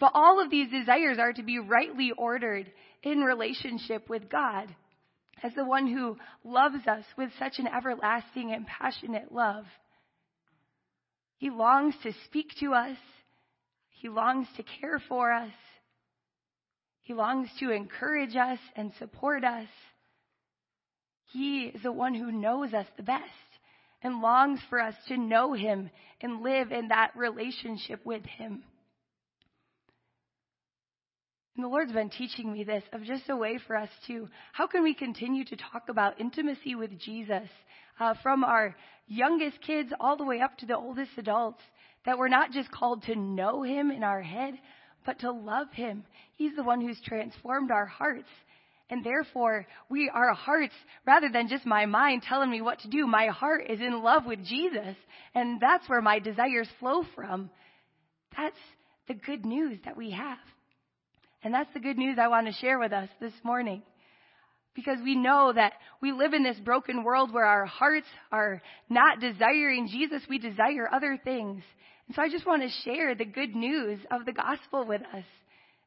But 0.00 0.12
all 0.14 0.42
of 0.42 0.50
these 0.50 0.70
desires 0.70 1.18
are 1.18 1.32
to 1.32 1.42
be 1.42 1.58
rightly 1.58 2.12
ordered 2.16 2.70
in 3.02 3.20
relationship 3.20 4.08
with 4.08 4.28
God 4.28 4.74
as 5.42 5.52
the 5.54 5.64
one 5.64 5.86
who 5.86 6.16
loves 6.42 6.86
us 6.86 7.04
with 7.16 7.30
such 7.38 7.58
an 7.58 7.68
everlasting 7.68 8.52
and 8.52 8.66
passionate 8.66 9.32
love. 9.32 9.64
He 11.36 11.50
longs 11.50 11.94
to 12.02 12.12
speak 12.24 12.48
to 12.60 12.72
us. 12.72 12.96
He 13.90 14.08
longs 14.08 14.46
to 14.56 14.64
care 14.80 15.00
for 15.08 15.32
us. 15.32 15.52
He 17.02 17.12
longs 17.12 17.48
to 17.60 17.70
encourage 17.70 18.34
us 18.36 18.58
and 18.74 18.92
support 18.98 19.44
us. 19.44 19.68
He 21.32 21.64
is 21.64 21.82
the 21.82 21.92
one 21.92 22.14
who 22.14 22.32
knows 22.32 22.72
us 22.72 22.86
the 22.96 23.02
best 23.02 23.22
and 24.04 24.20
longs 24.20 24.60
for 24.68 24.80
us 24.80 24.94
to 25.08 25.16
know 25.16 25.54
Him 25.54 25.90
and 26.20 26.42
live 26.42 26.70
in 26.70 26.88
that 26.88 27.10
relationship 27.16 28.04
with 28.04 28.24
Him. 28.24 28.62
And 31.56 31.64
the 31.64 31.68
Lord's 31.68 31.92
been 31.92 32.10
teaching 32.10 32.52
me 32.52 32.64
this 32.64 32.82
of 32.92 33.02
just 33.04 33.28
a 33.28 33.36
way 33.36 33.58
for 33.66 33.76
us 33.76 33.88
to, 34.08 34.28
how 34.52 34.66
can 34.66 34.82
we 34.82 34.92
continue 34.92 35.44
to 35.44 35.56
talk 35.56 35.88
about 35.88 36.20
intimacy 36.20 36.74
with 36.74 36.98
Jesus 36.98 37.48
uh, 37.98 38.14
from 38.22 38.44
our 38.44 38.76
youngest 39.06 39.60
kids 39.60 39.90
all 40.00 40.16
the 40.16 40.24
way 40.24 40.40
up 40.40 40.58
to 40.58 40.66
the 40.66 40.76
oldest 40.76 41.12
adults, 41.16 41.62
that 42.04 42.18
we're 42.18 42.28
not 42.28 42.50
just 42.52 42.70
called 42.70 43.04
to 43.04 43.14
know 43.14 43.62
Him 43.62 43.90
in 43.90 44.02
our 44.02 44.20
head, 44.20 44.54
but 45.06 45.20
to 45.20 45.30
love 45.30 45.68
Him. 45.72 46.04
He's 46.36 46.56
the 46.56 46.64
one 46.64 46.80
who's 46.80 47.00
transformed 47.00 47.70
our 47.70 47.86
hearts. 47.86 48.28
And 48.90 49.02
therefore, 49.02 49.66
we, 49.88 50.10
our 50.12 50.34
hearts, 50.34 50.74
rather 51.06 51.28
than 51.30 51.48
just 51.48 51.64
my 51.64 51.86
mind 51.86 52.22
telling 52.22 52.50
me 52.50 52.60
what 52.60 52.80
to 52.80 52.88
do, 52.88 53.06
my 53.06 53.28
heart 53.28 53.64
is 53.68 53.80
in 53.80 54.02
love 54.02 54.26
with 54.26 54.44
Jesus. 54.44 54.96
And 55.34 55.60
that's 55.60 55.88
where 55.88 56.02
my 56.02 56.18
desires 56.18 56.68
flow 56.80 57.04
from. 57.14 57.50
That's 58.36 58.58
the 59.08 59.14
good 59.14 59.46
news 59.46 59.78
that 59.84 59.96
we 59.96 60.10
have. 60.10 60.38
And 61.42 61.52
that's 61.52 61.72
the 61.72 61.80
good 61.80 61.98
news 61.98 62.18
I 62.20 62.28
want 62.28 62.46
to 62.46 62.52
share 62.54 62.78
with 62.78 62.92
us 62.92 63.08
this 63.20 63.32
morning. 63.42 63.82
Because 64.74 64.98
we 65.02 65.14
know 65.14 65.52
that 65.54 65.74
we 66.02 66.12
live 66.12 66.34
in 66.34 66.42
this 66.42 66.58
broken 66.58 67.04
world 67.04 67.32
where 67.32 67.44
our 67.44 67.64
hearts 67.64 68.06
are 68.32 68.60
not 68.90 69.20
desiring 69.20 69.88
Jesus, 69.88 70.22
we 70.28 70.38
desire 70.38 70.88
other 70.92 71.18
things. 71.22 71.62
And 72.06 72.16
so 72.16 72.22
I 72.22 72.28
just 72.28 72.46
want 72.46 72.62
to 72.62 72.68
share 72.84 73.14
the 73.14 73.24
good 73.24 73.54
news 73.54 74.00
of 74.10 74.26
the 74.26 74.32
gospel 74.32 74.86
with 74.86 75.02
us 75.14 75.24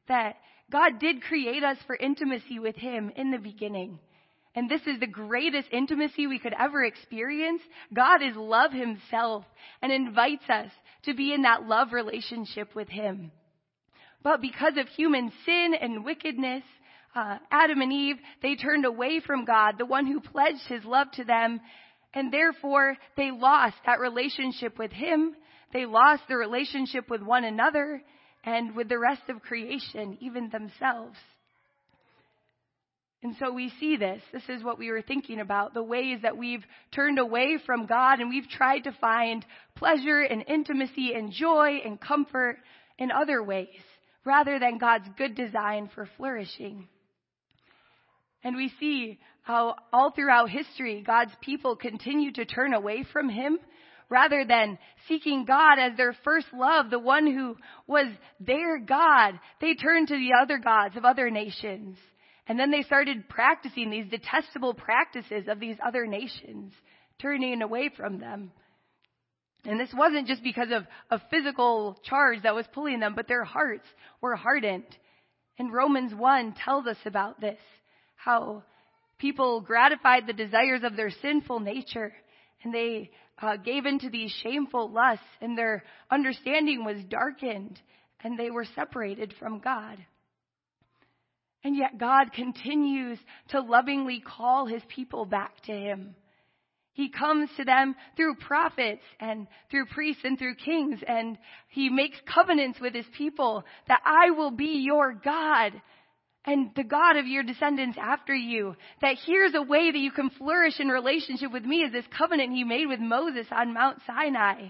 that 0.08 0.36
God 0.70 0.98
did 1.00 1.22
create 1.22 1.64
us 1.64 1.78
for 1.86 1.96
intimacy 1.96 2.58
with 2.58 2.76
Him 2.76 3.10
in 3.16 3.30
the 3.30 3.38
beginning. 3.38 3.98
And 4.54 4.68
this 4.68 4.82
is 4.86 4.98
the 4.98 5.06
greatest 5.06 5.68
intimacy 5.72 6.26
we 6.26 6.38
could 6.38 6.54
ever 6.58 6.84
experience. 6.84 7.62
God 7.94 8.22
is 8.22 8.34
love 8.36 8.72
Himself 8.72 9.44
and 9.80 9.92
invites 9.92 10.48
us 10.48 10.70
to 11.04 11.14
be 11.14 11.32
in 11.32 11.42
that 11.42 11.64
love 11.64 11.92
relationship 11.92 12.74
with 12.74 12.88
Him. 12.88 13.30
But 14.22 14.40
because 14.40 14.76
of 14.76 14.88
human 14.88 15.32
sin 15.46 15.74
and 15.80 16.04
wickedness, 16.04 16.64
uh, 17.14 17.38
Adam 17.50 17.80
and 17.80 17.92
Eve, 17.92 18.16
they 18.42 18.56
turned 18.56 18.84
away 18.84 19.20
from 19.24 19.44
God, 19.44 19.76
the 19.78 19.86
one 19.86 20.06
who 20.06 20.20
pledged 20.20 20.66
His 20.68 20.84
love 20.84 21.06
to 21.12 21.24
them, 21.24 21.60
and 22.12 22.32
therefore 22.32 22.96
they 23.16 23.30
lost 23.30 23.76
that 23.86 24.00
relationship 24.00 24.78
with 24.78 24.92
Him. 24.92 25.34
They 25.72 25.86
lost 25.86 26.22
the 26.28 26.36
relationship 26.36 27.08
with 27.08 27.22
one 27.22 27.44
another 27.44 28.02
and 28.44 28.74
with 28.74 28.88
the 28.88 28.98
rest 28.98 29.22
of 29.28 29.42
creation, 29.42 30.18
even 30.20 30.48
themselves. 30.50 31.16
And 33.22 33.34
so 33.40 33.52
we 33.52 33.72
see 33.80 33.96
this. 33.96 34.22
This 34.32 34.48
is 34.48 34.62
what 34.62 34.78
we 34.78 34.90
were 34.90 35.02
thinking 35.02 35.40
about 35.40 35.74
the 35.74 35.82
ways 35.82 36.20
that 36.22 36.36
we've 36.36 36.64
turned 36.92 37.18
away 37.18 37.58
from 37.66 37.86
God 37.86 38.20
and 38.20 38.28
we've 38.28 38.48
tried 38.48 38.84
to 38.84 38.92
find 39.00 39.44
pleasure 39.74 40.20
and 40.20 40.44
intimacy 40.46 41.12
and 41.14 41.32
joy 41.32 41.80
and 41.84 42.00
comfort 42.00 42.58
in 42.96 43.10
other 43.10 43.42
ways 43.42 43.68
rather 44.24 44.58
than 44.58 44.78
God's 44.78 45.08
good 45.16 45.34
design 45.34 45.90
for 45.94 46.08
flourishing. 46.16 46.86
And 48.44 48.54
we 48.54 48.70
see 48.78 49.18
how 49.42 49.74
all 49.92 50.12
throughout 50.12 50.50
history, 50.50 51.02
God's 51.04 51.32
people 51.40 51.74
continue 51.74 52.32
to 52.32 52.44
turn 52.44 52.72
away 52.72 53.04
from 53.12 53.28
Him 53.28 53.58
rather 54.08 54.44
than 54.44 54.78
seeking 55.06 55.44
God 55.44 55.78
as 55.78 55.96
their 55.96 56.14
first 56.24 56.46
love, 56.52 56.90
the 56.90 56.98
one 56.98 57.26
who 57.26 57.56
was 57.86 58.06
their 58.40 58.78
God, 58.78 59.38
they 59.60 59.74
turned 59.74 60.08
to 60.08 60.16
the 60.16 60.32
other 60.42 60.58
gods 60.58 60.96
of 60.96 61.04
other 61.04 61.30
nations. 61.30 61.98
And 62.46 62.58
then 62.58 62.70
they 62.70 62.82
started 62.82 63.28
practicing 63.28 63.90
these 63.90 64.10
detestable 64.10 64.74
practices 64.74 65.44
of 65.48 65.60
these 65.60 65.76
other 65.86 66.06
nations, 66.06 66.72
turning 67.20 67.60
away 67.60 67.90
from 67.94 68.18
them. 68.18 68.52
And 69.64 69.78
this 69.78 69.92
wasn't 69.94 70.28
just 70.28 70.42
because 70.42 70.68
of 70.72 70.84
a 71.10 71.20
physical 71.30 71.98
charge 72.04 72.42
that 72.44 72.54
was 72.54 72.66
pulling 72.72 73.00
them, 73.00 73.14
but 73.14 73.28
their 73.28 73.44
hearts 73.44 73.86
were 74.22 74.36
hardened. 74.36 74.86
And 75.58 75.72
Romans 75.72 76.14
1 76.14 76.54
tells 76.64 76.86
us 76.86 76.96
about 77.04 77.40
this, 77.40 77.58
how 78.16 78.62
people 79.18 79.60
gratified 79.60 80.26
the 80.26 80.32
desires 80.32 80.82
of 80.84 80.96
their 80.96 81.10
sinful 81.10 81.60
nature 81.60 82.12
and 82.62 82.74
they 82.74 83.10
uh, 83.40 83.56
gave 83.56 83.86
into 83.86 84.10
these 84.10 84.32
shameful 84.42 84.90
lusts 84.90 85.24
and 85.40 85.56
their 85.56 85.84
understanding 86.10 86.84
was 86.84 87.02
darkened 87.08 87.80
and 88.22 88.38
they 88.38 88.50
were 88.50 88.66
separated 88.74 89.34
from 89.38 89.60
God. 89.60 89.98
And 91.64 91.76
yet 91.76 91.98
God 91.98 92.32
continues 92.32 93.18
to 93.48 93.60
lovingly 93.60 94.20
call 94.20 94.66
his 94.66 94.82
people 94.88 95.24
back 95.24 95.60
to 95.62 95.72
him. 95.72 96.14
He 96.92 97.10
comes 97.10 97.48
to 97.56 97.64
them 97.64 97.94
through 98.16 98.36
prophets 98.36 99.02
and 99.20 99.46
through 99.70 99.86
priests 99.86 100.22
and 100.24 100.36
through 100.36 100.56
kings, 100.56 100.98
and 101.06 101.38
he 101.68 101.90
makes 101.90 102.16
covenants 102.32 102.80
with 102.80 102.92
his 102.92 103.06
people 103.16 103.64
that 103.86 104.00
I 104.04 104.32
will 104.32 104.50
be 104.50 104.82
your 104.84 105.12
God 105.12 105.80
and 106.44 106.70
the 106.76 106.84
God 106.84 107.16
of 107.16 107.26
your 107.26 107.42
descendants 107.42 107.98
after 108.00 108.34
you. 108.34 108.76
That 109.02 109.16
here's 109.26 109.54
a 109.54 109.62
way 109.62 109.90
that 109.90 109.98
you 109.98 110.10
can 110.10 110.30
flourish 110.30 110.80
in 110.80 110.88
relationship 110.88 111.52
with 111.52 111.64
me 111.64 111.82
is 111.82 111.92
this 111.92 112.06
covenant 112.16 112.52
he 112.52 112.64
made 112.64 112.86
with 112.86 113.00
Moses 113.00 113.46
on 113.50 113.74
Mount 113.74 113.98
Sinai. 114.06 114.68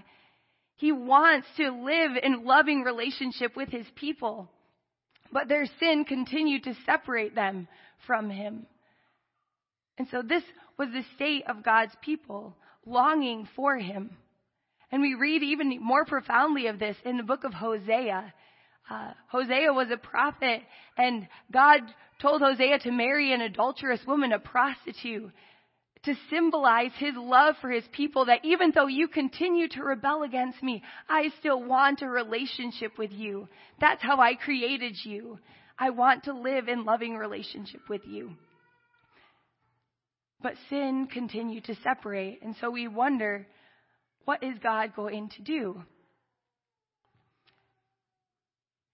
He 0.75 0.91
wants 0.91 1.47
to 1.57 1.71
live 1.71 2.11
in 2.21 2.45
loving 2.45 2.81
relationship 2.81 3.55
with 3.55 3.69
his 3.69 3.85
people. 3.95 4.49
But 5.31 5.47
their 5.47 5.65
sin 5.79 6.05
continued 6.05 6.63
to 6.63 6.75
separate 6.85 7.35
them 7.35 7.67
from 8.07 8.29
him. 8.29 8.65
And 9.97 10.07
so 10.09 10.21
this 10.21 10.43
was 10.77 10.89
the 10.89 11.03
state 11.15 11.43
of 11.47 11.63
God's 11.63 11.91
people, 12.01 12.55
longing 12.85 13.47
for 13.55 13.77
him. 13.77 14.11
And 14.91 15.01
we 15.01 15.13
read 15.13 15.43
even 15.43 15.77
more 15.81 16.05
profoundly 16.05 16.67
of 16.67 16.79
this 16.79 16.97
in 17.05 17.17
the 17.17 17.23
book 17.23 17.43
of 17.43 17.53
Hosea. 17.53 18.33
Uh, 18.89 19.11
Hosea 19.27 19.71
was 19.71 19.89
a 19.91 19.97
prophet, 19.97 20.61
and 20.97 21.27
God 21.51 21.81
told 22.21 22.41
Hosea 22.41 22.79
to 22.79 22.91
marry 22.91 23.33
an 23.33 23.41
adulterous 23.41 24.01
woman, 24.07 24.33
a 24.33 24.39
prostitute, 24.39 25.31
to 26.05 26.15
symbolize 26.29 26.91
his 26.97 27.13
love 27.15 27.55
for 27.61 27.69
his 27.69 27.83
people 27.91 28.25
that 28.25 28.43
even 28.43 28.71
though 28.73 28.87
you 28.87 29.07
continue 29.07 29.67
to 29.67 29.83
rebel 29.83 30.23
against 30.23 30.63
me, 30.63 30.81
I 31.07 31.29
still 31.39 31.61
want 31.61 32.01
a 32.01 32.07
relationship 32.07 32.97
with 32.97 33.11
you. 33.11 33.47
That's 33.79 34.01
how 34.01 34.19
I 34.19 34.35
created 34.35 34.95
you. 35.03 35.39
I 35.77 35.91
want 35.91 36.23
to 36.23 36.33
live 36.33 36.67
in 36.67 36.85
loving 36.85 37.15
relationship 37.15 37.81
with 37.89 38.01
you. 38.05 38.31
But 40.41 40.53
sin 40.69 41.07
continued 41.11 41.65
to 41.65 41.75
separate, 41.83 42.39
and 42.41 42.55
so 42.61 42.71
we 42.71 42.87
wonder, 42.87 43.45
what 44.23 44.41
is 44.41 44.57
God 44.63 44.95
going 44.95 45.29
to 45.35 45.41
do? 45.41 45.83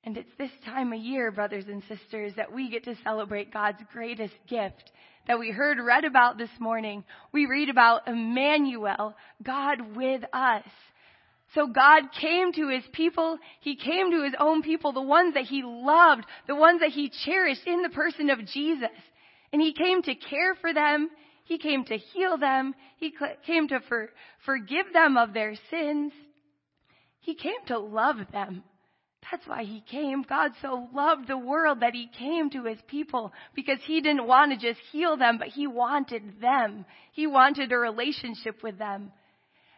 And 0.05 0.17
it's 0.17 0.29
this 0.37 0.51
time 0.65 0.93
of 0.93 0.99
year, 0.99 1.31
brothers 1.31 1.65
and 1.67 1.81
sisters, 1.87 2.33
that 2.37 2.53
we 2.53 2.69
get 2.69 2.83
to 2.85 2.95
celebrate 3.03 3.51
God's 3.51 3.81
greatest 3.91 4.35
gift 4.47 4.91
that 5.27 5.39
we 5.39 5.51
heard 5.51 5.79
read 5.79 6.05
about 6.05 6.37
this 6.37 6.49
morning. 6.59 7.03
We 7.31 7.45
read 7.47 7.69
about 7.69 8.07
Emmanuel, 8.07 9.15
God 9.41 9.95
with 9.95 10.23
us. 10.33 10.63
So 11.53 11.67
God 11.67 12.03
came 12.19 12.51
to 12.53 12.69
his 12.69 12.83
people. 12.91 13.37
He 13.61 13.75
came 13.75 14.11
to 14.11 14.23
his 14.23 14.33
own 14.39 14.61
people, 14.61 14.91
the 14.91 15.01
ones 15.01 15.33
that 15.35 15.45
he 15.45 15.63
loved, 15.63 16.25
the 16.47 16.55
ones 16.55 16.81
that 16.81 16.89
he 16.89 17.11
cherished 17.25 17.65
in 17.65 17.81
the 17.81 17.89
person 17.89 18.29
of 18.29 18.45
Jesus. 18.45 18.89
And 19.53 19.61
he 19.61 19.73
came 19.73 20.01
to 20.03 20.15
care 20.15 20.55
for 20.55 20.73
them. 20.73 21.09
He 21.45 21.57
came 21.57 21.85
to 21.85 21.97
heal 21.97 22.37
them. 22.37 22.75
He 22.97 23.13
came 23.45 23.67
to 23.69 23.79
for, 23.87 24.09
forgive 24.45 24.87
them 24.93 25.17
of 25.17 25.33
their 25.33 25.55
sins. 25.69 26.11
He 27.19 27.35
came 27.35 27.65
to 27.67 27.79
love 27.79 28.17
them. 28.31 28.63
That's 29.31 29.47
why 29.47 29.63
he 29.63 29.81
came. 29.81 30.23
God 30.23 30.51
so 30.61 30.87
loved 30.93 31.27
the 31.27 31.37
world 31.37 31.79
that 31.79 31.93
he 31.93 32.09
came 32.17 32.49
to 32.51 32.65
his 32.65 32.79
people 32.87 33.33
because 33.55 33.79
he 33.83 34.01
didn't 34.01 34.27
want 34.27 34.51
to 34.51 34.57
just 34.57 34.79
heal 34.91 35.17
them, 35.17 35.37
but 35.37 35.47
he 35.47 35.67
wanted 35.67 36.39
them. 36.41 36.85
He 37.11 37.25
wanted 37.25 37.71
a 37.71 37.77
relationship 37.77 38.61
with 38.61 38.77
them. 38.77 39.11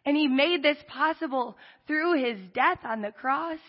And 0.05 0.15
he 0.15 0.27
made 0.27 0.63
this 0.63 0.77
possible 0.87 1.57
through 1.85 2.23
his 2.23 2.39
death 2.53 2.79
on 2.83 3.01
the 3.01 3.11
cross 3.11 3.59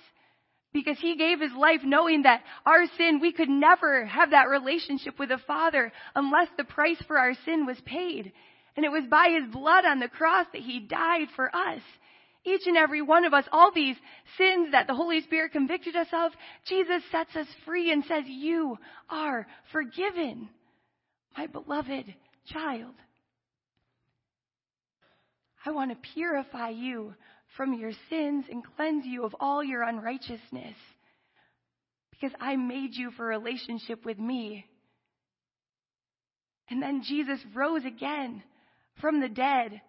because 0.73 0.99
he 1.01 1.17
gave 1.17 1.41
his 1.41 1.53
life 1.53 1.81
knowing 1.85 2.23
that 2.23 2.43
our 2.67 2.85
sin, 2.97 3.21
we 3.21 3.33
could 3.33 3.49
never 3.49 4.05
have 4.05 4.31
that 4.31 4.49
relationship 4.49 5.19
with 5.19 5.31
the 5.31 5.39
Father 5.47 5.93
unless 6.15 6.49
the 6.57 6.65
price 6.65 7.03
for 7.07 7.19
our 7.19 7.35
sin 7.45 7.67
was 7.67 7.81
paid. 7.85 8.33
And 8.77 8.85
it 8.85 8.93
was 8.93 9.05
by 9.11 9.31
his 9.31 9.53
blood 9.53 9.85
on 9.85 9.99
the 9.99 10.09
cross 10.09 10.47
that 10.53 10.63
he 10.63 10.81
died 10.81 11.29
for 11.35 11.55
us 11.55 11.81
each 12.45 12.63
and 12.67 12.77
every 12.77 13.03
one 13.03 13.25
of 13.25 13.35
us, 13.35 13.45
all 13.53 13.73
these 13.75 13.97
sins 14.37 14.73
that 14.73 14.87
the 14.87 14.95
Holy 14.95 15.21
Spirit 15.23 15.53
convicted 15.53 15.97
us 15.97 16.09
of, 16.13 16.33
Jesus 16.67 17.03
sets 17.11 17.35
us 17.37 17.47
free 17.65 17.93
and 17.93 18.05
says, 18.05 18.25
You 18.27 18.79
are 19.11 19.47
forgiven, 19.73 20.49
my 21.37 21.47
beloved 21.47 22.15
child. 22.47 22.95
I 25.67 25.71
want 25.73 25.91
to 25.91 26.11
purify 26.15 26.71
you 26.71 27.15
from 27.57 27.75
your 27.75 27.93
sins 28.09 28.47
and 28.51 28.63
cleanse 28.77 29.05
you 29.05 29.25
of 29.25 29.35
all 29.41 29.63
your 29.63 29.83
unrighteousness 29.83 30.77
because 32.11 32.35
I 32.41 32.57
made 32.57 32.95
you 32.95 33.11
for 33.13 33.27
relationship 33.27 34.05
with 34.05 34.19
me. 34.19 34.65
And 36.71 36.83
then 36.83 37.03
Jesus 37.07 37.41
rose 37.55 37.85
again 37.85 38.43
from 39.01 39.21
the 39.21 39.29
dead 39.29 39.81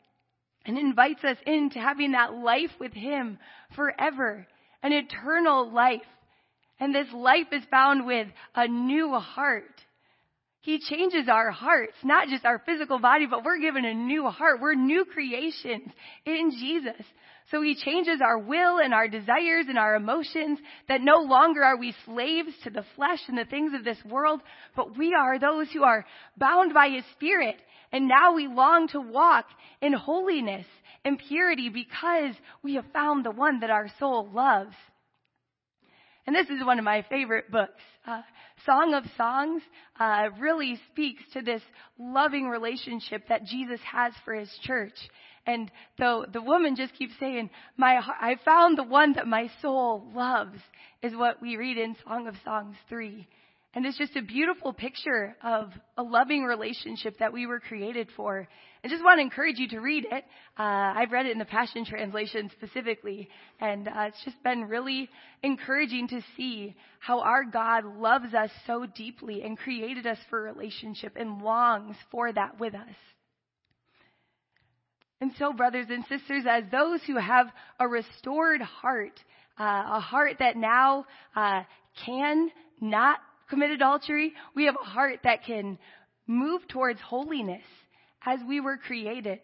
and 0.65 0.77
invites 0.77 1.23
us 1.23 1.37
into 1.45 1.79
having 1.79 2.11
that 2.11 2.33
life 2.33 2.71
with 2.79 2.93
Him 2.93 3.39
forever, 3.75 4.47
an 4.83 4.93
eternal 4.93 5.71
life. 5.71 6.01
And 6.79 6.93
this 6.95 7.11
life 7.13 7.47
is 7.51 7.63
found 7.65 8.05
with 8.05 8.27
a 8.55 8.67
new 8.67 9.13
heart. 9.15 9.85
He 10.61 10.79
changes 10.79 11.29
our 11.29 11.51
hearts, 11.51 11.93
not 12.03 12.27
just 12.27 12.45
our 12.45 12.59
physical 12.59 12.99
body, 12.99 13.25
but 13.25 13.43
we're 13.43 13.59
given 13.59 13.85
a 13.85 13.93
new 13.93 14.27
heart. 14.27 14.59
We're 14.61 14.75
new 14.75 15.05
creations 15.05 15.89
in 16.25 16.51
Jesus. 16.51 17.05
So 17.49 17.61
he 17.61 17.75
changes 17.75 18.19
our 18.21 18.37
will 18.37 18.79
and 18.79 18.93
our 18.93 19.07
desires 19.07 19.65
and 19.69 19.77
our 19.77 19.95
emotions 19.95 20.59
that 20.87 21.01
no 21.01 21.21
longer 21.21 21.63
are 21.63 21.77
we 21.77 21.95
slaves 22.05 22.51
to 22.63 22.69
the 22.69 22.85
flesh 22.95 23.19
and 23.27 23.37
the 23.37 23.45
things 23.45 23.73
of 23.73 23.83
this 23.83 23.97
world, 24.05 24.41
but 24.75 24.97
we 24.97 25.15
are 25.15 25.39
those 25.39 25.71
who 25.71 25.83
are 25.83 26.05
bound 26.37 26.73
by 26.73 26.89
his 26.89 27.03
spirit 27.13 27.55
and 27.91 28.07
now 28.07 28.33
we 28.35 28.47
long 28.47 28.87
to 28.89 29.01
walk 29.01 29.45
in 29.81 29.93
holiness 29.93 30.65
and 31.03 31.17
purity 31.17 31.69
because 31.69 32.35
we 32.63 32.75
have 32.75 32.85
found 32.93 33.25
the 33.25 33.31
one 33.31 33.61
that 33.61 33.69
our 33.69 33.87
soul 33.99 34.29
loves. 34.31 34.75
And 36.27 36.35
this 36.35 36.47
is 36.47 36.63
one 36.63 36.77
of 36.77 36.85
my 36.85 37.03
favorite 37.09 37.49
books. 37.51 37.81
Uh, 38.05 38.21
Song 38.65 38.93
of 38.93 39.03
Songs 39.17 39.61
uh, 39.99 40.29
really 40.39 40.79
speaks 40.91 41.23
to 41.33 41.41
this 41.41 41.61
loving 41.97 42.47
relationship 42.47 43.27
that 43.29 43.45
Jesus 43.45 43.79
has 43.91 44.13
for 44.25 44.33
his 44.33 44.51
church. 44.63 44.97
And 45.45 45.71
though 45.97 46.25
the 46.31 46.41
woman 46.41 46.75
just 46.75 46.93
keeps 46.93 47.13
saying, 47.19 47.49
"My, 47.77 47.97
I 47.97 48.35
found 48.43 48.77
the 48.77 48.83
one 48.83 49.13
that 49.13 49.27
my 49.27 49.49
soul 49.61 50.11
loves," 50.13 50.59
is 51.01 51.15
what 51.15 51.41
we 51.41 51.57
read 51.57 51.77
in 51.77 51.95
Song 52.05 52.27
of 52.27 52.35
Songs 52.43 52.75
three. 52.87 53.27
And 53.75 53.85
it's 53.85 53.99
just 53.99 54.15
a 54.15 54.23
beautiful 54.23 54.73
picture 54.73 55.35
of 55.43 55.71
a 55.95 56.01
loving 56.01 56.43
relationship 56.43 57.19
that 57.19 57.31
we 57.31 57.45
were 57.45 57.59
created 57.59 58.09
for. 58.15 58.47
I 58.83 58.87
just 58.87 59.03
want 59.03 59.19
to 59.19 59.21
encourage 59.21 59.59
you 59.59 59.67
to 59.69 59.79
read 59.79 60.05
it. 60.09 60.23
Uh, 60.57 60.93
I've 60.97 61.11
read 61.11 61.27
it 61.27 61.33
in 61.33 61.37
the 61.37 61.45
Passion 61.45 61.85
Translation 61.85 62.49
specifically, 62.57 63.29
and 63.61 63.87
uh, 63.87 64.07
it's 64.07 64.23
just 64.25 64.41
been 64.43 64.63
really 64.63 65.07
encouraging 65.43 66.07
to 66.07 66.21
see 66.35 66.75
how 66.99 67.19
our 67.19 67.43
God 67.43 67.85
loves 67.85 68.33
us 68.33 68.49
so 68.65 68.87
deeply 68.95 69.43
and 69.43 69.55
created 69.55 70.07
us 70.07 70.17
for 70.31 70.41
relationship 70.41 71.13
and 71.15 71.39
longs 71.39 71.95
for 72.11 72.33
that 72.33 72.59
with 72.59 72.73
us. 72.73 72.95
And 75.21 75.31
so, 75.37 75.53
brothers 75.53 75.87
and 75.89 76.03
sisters, 76.05 76.45
as 76.49 76.63
those 76.71 77.01
who 77.05 77.17
have 77.17 77.47
a 77.79 77.87
restored 77.87 78.61
heart, 78.61 79.19
uh, 79.59 79.83
a 79.97 79.99
heart 79.99 80.37
that 80.39 80.57
now 80.57 81.05
uh, 81.35 81.61
can 82.05 82.49
not 82.81 83.19
commit 83.49 83.71
adultery, 83.71 84.33
we 84.55 84.65
have 84.65 84.75
a 84.79 84.85
heart 84.85 85.19
that 85.23 85.45
can 85.45 85.77
move 86.27 86.67
towards 86.67 86.99
holiness 87.01 87.63
as 88.25 88.39
we 88.47 88.59
were 88.59 88.77
created. 88.77 89.39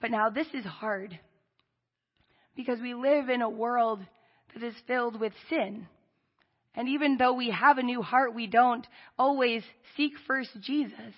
But 0.00 0.10
now 0.10 0.30
this 0.30 0.46
is 0.54 0.64
hard 0.64 1.18
because 2.56 2.80
we 2.80 2.94
live 2.94 3.28
in 3.28 3.42
a 3.42 3.50
world 3.50 4.00
that 4.54 4.62
is 4.62 4.74
filled 4.86 5.20
with 5.20 5.32
sin. 5.48 5.86
And 6.74 6.88
even 6.88 7.16
though 7.16 7.34
we 7.34 7.50
have 7.50 7.78
a 7.78 7.82
new 7.82 8.00
heart, 8.00 8.34
we 8.34 8.46
don't 8.46 8.86
always 9.18 9.62
seek 9.96 10.12
first 10.26 10.50
Jesus. 10.60 11.14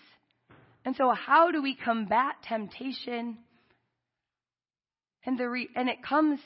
And 0.84 0.96
so, 0.96 1.10
how 1.10 1.52
do 1.52 1.62
we 1.62 1.76
combat 1.76 2.36
temptation 2.48 3.38
And 5.24 5.38
the 5.38 5.48
re- 5.48 5.68
and 5.76 5.88
it 5.88 6.02
comes 6.02 6.40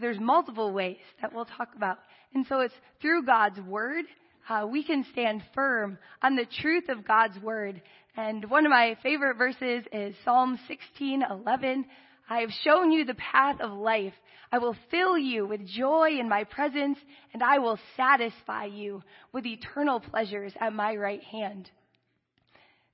there's 0.00 0.18
multiple 0.18 0.72
ways 0.72 0.96
that 1.20 1.34
we'll 1.34 1.44
talk 1.44 1.68
about. 1.76 1.98
And 2.34 2.46
so 2.48 2.60
it's 2.60 2.74
through 3.00 3.24
God's 3.24 3.60
word 3.60 4.04
uh, 4.48 4.66
we 4.70 4.82
can 4.82 5.04
stand 5.12 5.42
firm 5.54 5.98
on 6.22 6.36
the 6.36 6.46
truth 6.60 6.88
of 6.88 7.06
God's 7.06 7.38
word. 7.42 7.80
And 8.16 8.48
one 8.50 8.66
of 8.66 8.70
my 8.70 8.96
favorite 9.02 9.36
verses 9.36 9.84
is 9.92 10.14
Psalm 10.24 10.58
16:11. 10.68 11.84
I 12.28 12.40
have 12.40 12.50
shown 12.64 12.92
you 12.92 13.04
the 13.04 13.14
path 13.14 13.60
of 13.60 13.72
life. 13.72 14.14
I 14.50 14.58
will 14.58 14.76
fill 14.90 15.16
you 15.16 15.46
with 15.46 15.66
joy 15.66 16.18
in 16.18 16.28
my 16.28 16.44
presence, 16.44 16.98
and 17.32 17.42
I 17.42 17.58
will 17.58 17.78
satisfy 17.96 18.66
you 18.66 19.02
with 19.32 19.46
eternal 19.46 20.00
pleasures 20.00 20.52
at 20.60 20.74
my 20.74 20.94
right 20.96 21.22
hand. 21.22 21.70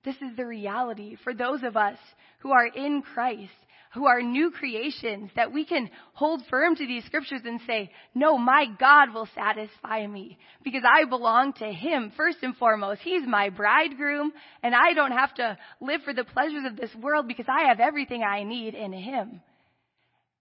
This 0.05 0.17
is 0.17 0.37
the 0.37 0.47
reality 0.47 1.17
for 1.25 1.35
those 1.35 1.63
of 1.65 1.77
us 1.77 1.99
who 2.41 2.53
are 2.53 2.67
in 2.67 3.03
Christ 3.03 3.53
who 3.95 4.07
are 4.07 4.23
new 4.23 4.51
creations, 4.51 5.31
that 5.37 5.53
we 5.53 5.65
can 5.65 5.91
hold 6.13 6.43
firm 6.51 6.77
to 6.77 6.87
these 6.87 7.05
scriptures 7.05 7.41
and 7.45 7.61
say, 7.67 7.91
no, 8.15 8.37
my 8.39 8.67
God 8.79 9.15
will 9.15 9.29
satisfy 9.35 10.07
me 10.07 10.39
because 10.65 10.83
I 10.87 11.05
belong 11.05 11.55
to 11.55 11.67
Him 11.67 12.13
first 12.17 12.39
and 12.43 12.57
foremost. 12.57 13.01
He's 13.03 13.27
my 13.27 13.51
bridegroom 13.51 14.33
and 14.63 14.75
I 14.75 14.93
don't 14.95 15.13
have 15.13 15.35
to 15.35 15.59
live 15.81 16.03
for 16.03 16.13
the 16.13 16.25
pleasures 16.25 16.65
of 16.67 16.77
this 16.77 16.95
world 16.95 17.29
because 17.29 17.47
I 17.49 17.69
have 17.69 17.81
everything 17.81 18.23
I 18.23 18.45
need 18.45 18.75
in 18.75 18.93
Him. 18.93 19.41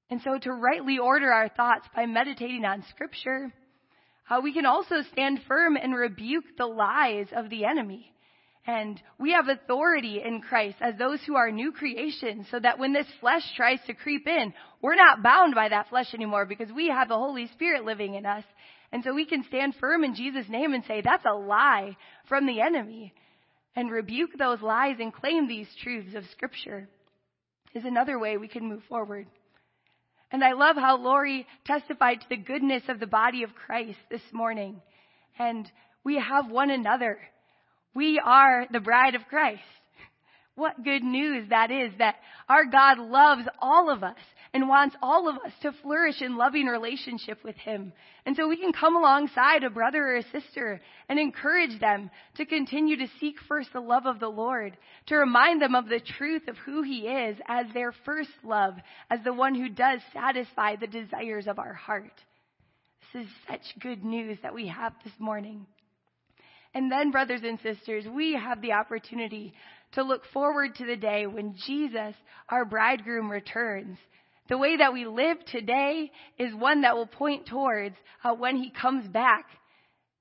And 0.09 0.21
so 0.21 0.37
to 0.37 0.51
rightly 0.51 0.99
order 0.99 1.31
our 1.31 1.49
thoughts 1.49 1.87
by 1.95 2.05
meditating 2.05 2.63
on 2.65 2.83
scripture, 2.89 3.51
uh, 4.29 4.39
we 4.41 4.53
can 4.53 4.65
also 4.65 4.95
stand 5.11 5.39
firm 5.47 5.75
and 5.75 5.95
rebuke 5.95 6.45
the 6.57 6.65
lies 6.65 7.27
of 7.35 7.49
the 7.49 7.65
enemy. 7.65 8.11
And 8.67 9.01
we 9.17 9.31
have 9.31 9.47
authority 9.47 10.21
in 10.23 10.41
Christ 10.41 10.75
as 10.81 10.97
those 10.97 11.19
who 11.25 11.37
are 11.37 11.49
new 11.51 11.71
creations 11.71 12.47
so 12.51 12.59
that 12.59 12.77
when 12.77 12.91
this 12.91 13.07
flesh 13.21 13.43
tries 13.55 13.79
to 13.87 13.93
creep 13.93 14.27
in, 14.27 14.53
we're 14.81 14.95
not 14.95 15.23
bound 15.23 15.55
by 15.55 15.69
that 15.69 15.87
flesh 15.87 16.13
anymore 16.13 16.45
because 16.45 16.69
we 16.75 16.89
have 16.89 17.07
the 17.07 17.15
Holy 17.15 17.47
Spirit 17.53 17.85
living 17.85 18.15
in 18.15 18.25
us. 18.25 18.43
And 18.91 19.05
so 19.05 19.13
we 19.13 19.25
can 19.25 19.45
stand 19.45 19.75
firm 19.79 20.03
in 20.03 20.15
Jesus' 20.15 20.49
name 20.49 20.73
and 20.73 20.83
say, 20.85 21.01
that's 21.01 21.23
a 21.25 21.33
lie 21.33 21.95
from 22.27 22.45
the 22.45 22.59
enemy. 22.59 23.13
And 23.73 23.89
rebuke 23.89 24.31
those 24.37 24.61
lies 24.61 24.97
and 24.99 25.13
claim 25.13 25.47
these 25.47 25.67
truths 25.81 26.13
of 26.13 26.25
Scripture 26.31 26.89
is 27.73 27.85
another 27.85 28.19
way 28.19 28.35
we 28.35 28.47
can 28.49 28.67
move 28.67 28.83
forward. 28.89 29.27
And 30.29 30.43
I 30.43 30.53
love 30.53 30.75
how 30.75 30.97
Lori 30.97 31.47
testified 31.65 32.19
to 32.19 32.29
the 32.29 32.37
goodness 32.37 32.83
of 32.89 32.99
the 32.99 33.07
body 33.07 33.43
of 33.43 33.55
Christ 33.55 33.99
this 34.11 34.21
morning. 34.33 34.81
And 35.39 35.71
we 36.03 36.19
have 36.19 36.51
one 36.51 36.69
another. 36.69 37.19
We 37.97 38.21
are 38.23 38.67
the 38.71 38.79
bride 38.79 39.15
of 39.15 39.27
Christ. 39.27 39.63
What 40.53 40.83
good 40.83 41.01
news 41.01 41.49
that 41.49 41.71
is 41.71 41.91
that 41.97 42.17
our 42.47 42.63
God 42.63 42.99
loves 42.99 43.47
all 43.59 43.89
of 43.89 44.03
us 44.03 44.19
and 44.53 44.69
wants 44.69 44.95
all 45.01 45.27
of 45.27 45.37
us 45.37 45.51
to 45.63 45.71
flourish 45.81 46.21
in 46.21 46.37
loving 46.37 46.67
relationship 46.67 47.43
with 47.43 47.55
Him. 47.55 47.91
And 48.23 48.35
so 48.35 48.47
we 48.47 48.57
can 48.57 48.71
come 48.71 48.95
alongside 48.95 49.63
a 49.63 49.71
brother 49.71 50.09
or 50.09 50.17
a 50.17 50.31
sister 50.31 50.79
and 51.09 51.17
encourage 51.17 51.79
them 51.79 52.11
to 52.35 52.45
continue 52.45 52.97
to 52.97 53.07
seek 53.19 53.37
first 53.47 53.73
the 53.73 53.79
love 53.79 54.05
of 54.05 54.19
the 54.19 54.29
Lord, 54.29 54.77
to 55.07 55.15
remind 55.15 55.59
them 55.59 55.73
of 55.73 55.89
the 55.89 55.99
truth 56.19 56.47
of 56.47 56.57
who 56.57 56.83
He 56.83 57.07
is 57.07 57.39
as 57.47 57.65
their 57.73 57.95
first 58.05 58.29
love, 58.43 58.75
as 59.09 59.21
the 59.23 59.33
one 59.33 59.55
who 59.55 59.69
does 59.69 60.01
satisfy 60.13 60.75
the 60.75 60.85
desires 60.85 61.47
of 61.47 61.57
our 61.57 61.73
heart. 61.73 62.13
This 63.11 63.23
is 63.23 63.31
such 63.49 63.79
good 63.79 64.05
news 64.05 64.37
that 64.43 64.53
we 64.53 64.67
have 64.67 64.93
this 65.03 65.13
morning. 65.17 65.65
And 66.77 66.91
then, 66.91 67.09
brothers 67.09 67.41
and 67.43 67.57
sisters, 67.61 68.05
we 68.05 68.33
have 68.33 68.61
the 68.61 68.73
opportunity 68.73 69.51
to 69.93 70.03
look 70.03 70.21
forward 70.31 70.75
to 70.75 70.85
the 70.85 70.95
day 70.95 71.25
when 71.25 71.55
Jesus, 71.65 72.13
our 72.49 72.65
bridegroom, 72.65 73.31
returns. 73.31 73.97
The 74.47 74.59
way 74.59 74.77
that 74.77 74.93
we 74.93 75.07
live 75.07 75.37
today 75.47 76.11
is 76.37 76.53
one 76.53 76.81
that 76.81 76.95
will 76.95 77.07
point 77.07 77.47
towards 77.47 77.95
uh, 78.23 78.35
when 78.35 78.57
he 78.57 78.69
comes 78.69 79.07
back. 79.07 79.45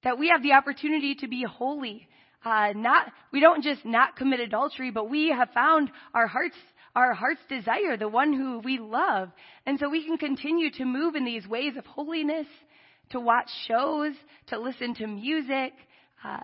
That 0.03 0.19
we 0.19 0.29
have 0.31 0.42
the 0.42 0.55
opportunity 0.55 1.16
to 1.16 1.29
be 1.29 1.45
holy. 1.47 2.09
Uh, 2.42 2.73
not, 2.75 3.12
we 3.35 3.40
don't 3.40 3.62
just 3.62 3.85
not 3.85 4.16
commit 4.16 4.40
adultery, 4.40 4.90
but 4.90 5.11
we 5.11 5.29
have 5.29 5.51
found 5.51 5.90
our 6.14 6.27
hearts 6.27 6.57
our 6.95 7.12
heart's 7.12 7.42
desire, 7.51 7.99
the 7.99 8.09
one 8.09 8.33
who 8.33 8.61
we 8.61 8.79
love. 8.79 9.29
And 9.66 9.79
so 9.79 9.90
we 9.90 10.07
can 10.07 10.16
continue 10.16 10.71
to 10.71 10.87
move 10.87 11.16
in 11.16 11.27
these 11.27 11.47
ways 11.47 11.77
of 11.77 11.85
holiness, 11.85 12.47
to 13.11 13.21
watch 13.21 13.51
shows, 13.69 14.14
to 14.47 14.59
listen 14.59 14.95
to 14.95 15.07
music, 15.07 15.75
uh, 16.27 16.41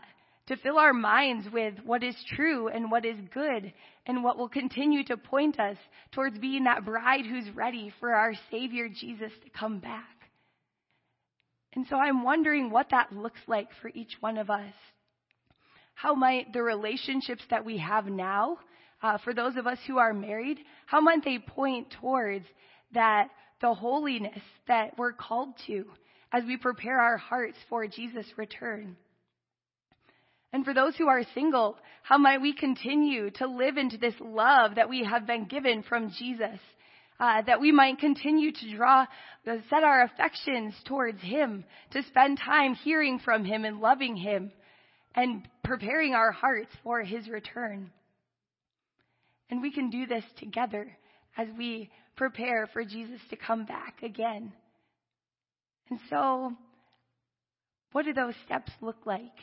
to 0.48 0.56
fill 0.56 0.78
our 0.78 0.92
minds 0.92 1.46
with 1.52 1.74
what 1.84 2.02
is 2.02 2.16
true 2.34 2.68
and 2.68 2.90
what 2.90 3.04
is 3.04 3.16
good 3.32 3.72
and 4.06 4.24
what 4.24 4.36
will 4.36 4.48
continue 4.48 5.04
to 5.04 5.16
point 5.16 5.58
us 5.58 5.76
towards 6.12 6.38
being 6.38 6.64
that 6.64 6.84
bride 6.84 7.24
who's 7.24 7.48
ready 7.54 7.92
for 8.00 8.12
our 8.12 8.32
Savior 8.50 8.88
Jesus 8.88 9.32
to 9.44 9.50
come 9.50 9.78
back. 9.78 10.04
And 11.74 11.86
so 11.88 11.96
I'm 11.96 12.22
wondering 12.22 12.70
what 12.70 12.90
that 12.90 13.12
looks 13.12 13.40
like 13.46 13.68
for 13.80 13.90
each 13.94 14.14
one 14.20 14.36
of 14.36 14.50
us. 14.50 14.74
How 15.94 16.14
might 16.14 16.52
the 16.52 16.62
relationships 16.62 17.42
that 17.50 17.64
we 17.64 17.78
have 17.78 18.06
now, 18.06 18.58
uh, 19.02 19.18
for 19.18 19.32
those 19.32 19.56
of 19.56 19.66
us 19.66 19.78
who 19.86 19.98
are 19.98 20.12
married, 20.12 20.58
how 20.86 21.00
might 21.00 21.24
they 21.24 21.38
point 21.38 21.94
towards 22.00 22.44
that 22.92 23.28
the 23.60 23.72
holiness 23.72 24.42
that 24.66 24.98
we're 24.98 25.12
called 25.12 25.54
to 25.68 25.84
as 26.32 26.42
we 26.44 26.56
prepare 26.56 27.00
our 27.00 27.16
hearts 27.16 27.56
for 27.68 27.86
Jesus' 27.86 28.26
return? 28.36 28.96
And 30.52 30.64
for 30.64 30.74
those 30.74 30.94
who 30.96 31.08
are 31.08 31.22
single, 31.34 31.76
how 32.02 32.18
might 32.18 32.42
we 32.42 32.52
continue 32.52 33.30
to 33.32 33.46
live 33.46 33.76
into 33.76 33.96
this 33.96 34.14
love 34.20 34.74
that 34.74 34.88
we 34.88 35.04
have 35.04 35.26
been 35.26 35.46
given 35.46 35.82
from 35.82 36.12
Jesus? 36.18 36.58
Uh, 37.18 37.40
that 37.42 37.60
we 37.60 37.70
might 37.70 37.98
continue 37.98 38.50
to 38.50 38.76
draw, 38.76 39.02
uh, 39.46 39.56
set 39.70 39.84
our 39.84 40.02
affections 40.02 40.74
towards 40.86 41.20
Him, 41.22 41.64
to 41.92 42.02
spend 42.04 42.38
time 42.38 42.74
hearing 42.74 43.20
from 43.20 43.44
Him 43.44 43.64
and 43.64 43.80
loving 43.80 44.16
Him, 44.16 44.50
and 45.14 45.46
preparing 45.62 46.14
our 46.14 46.32
hearts 46.32 46.70
for 46.82 47.00
His 47.02 47.28
return. 47.28 47.92
And 49.50 49.62
we 49.62 49.70
can 49.70 49.90
do 49.90 50.06
this 50.06 50.24
together 50.38 50.96
as 51.36 51.46
we 51.56 51.90
prepare 52.16 52.68
for 52.72 52.84
Jesus 52.84 53.20
to 53.30 53.36
come 53.36 53.66
back 53.66 54.02
again. 54.02 54.52
And 55.90 56.00
so, 56.10 56.52
what 57.92 58.04
do 58.04 58.12
those 58.12 58.34
steps 58.46 58.72
look 58.80 58.96
like? 59.04 59.36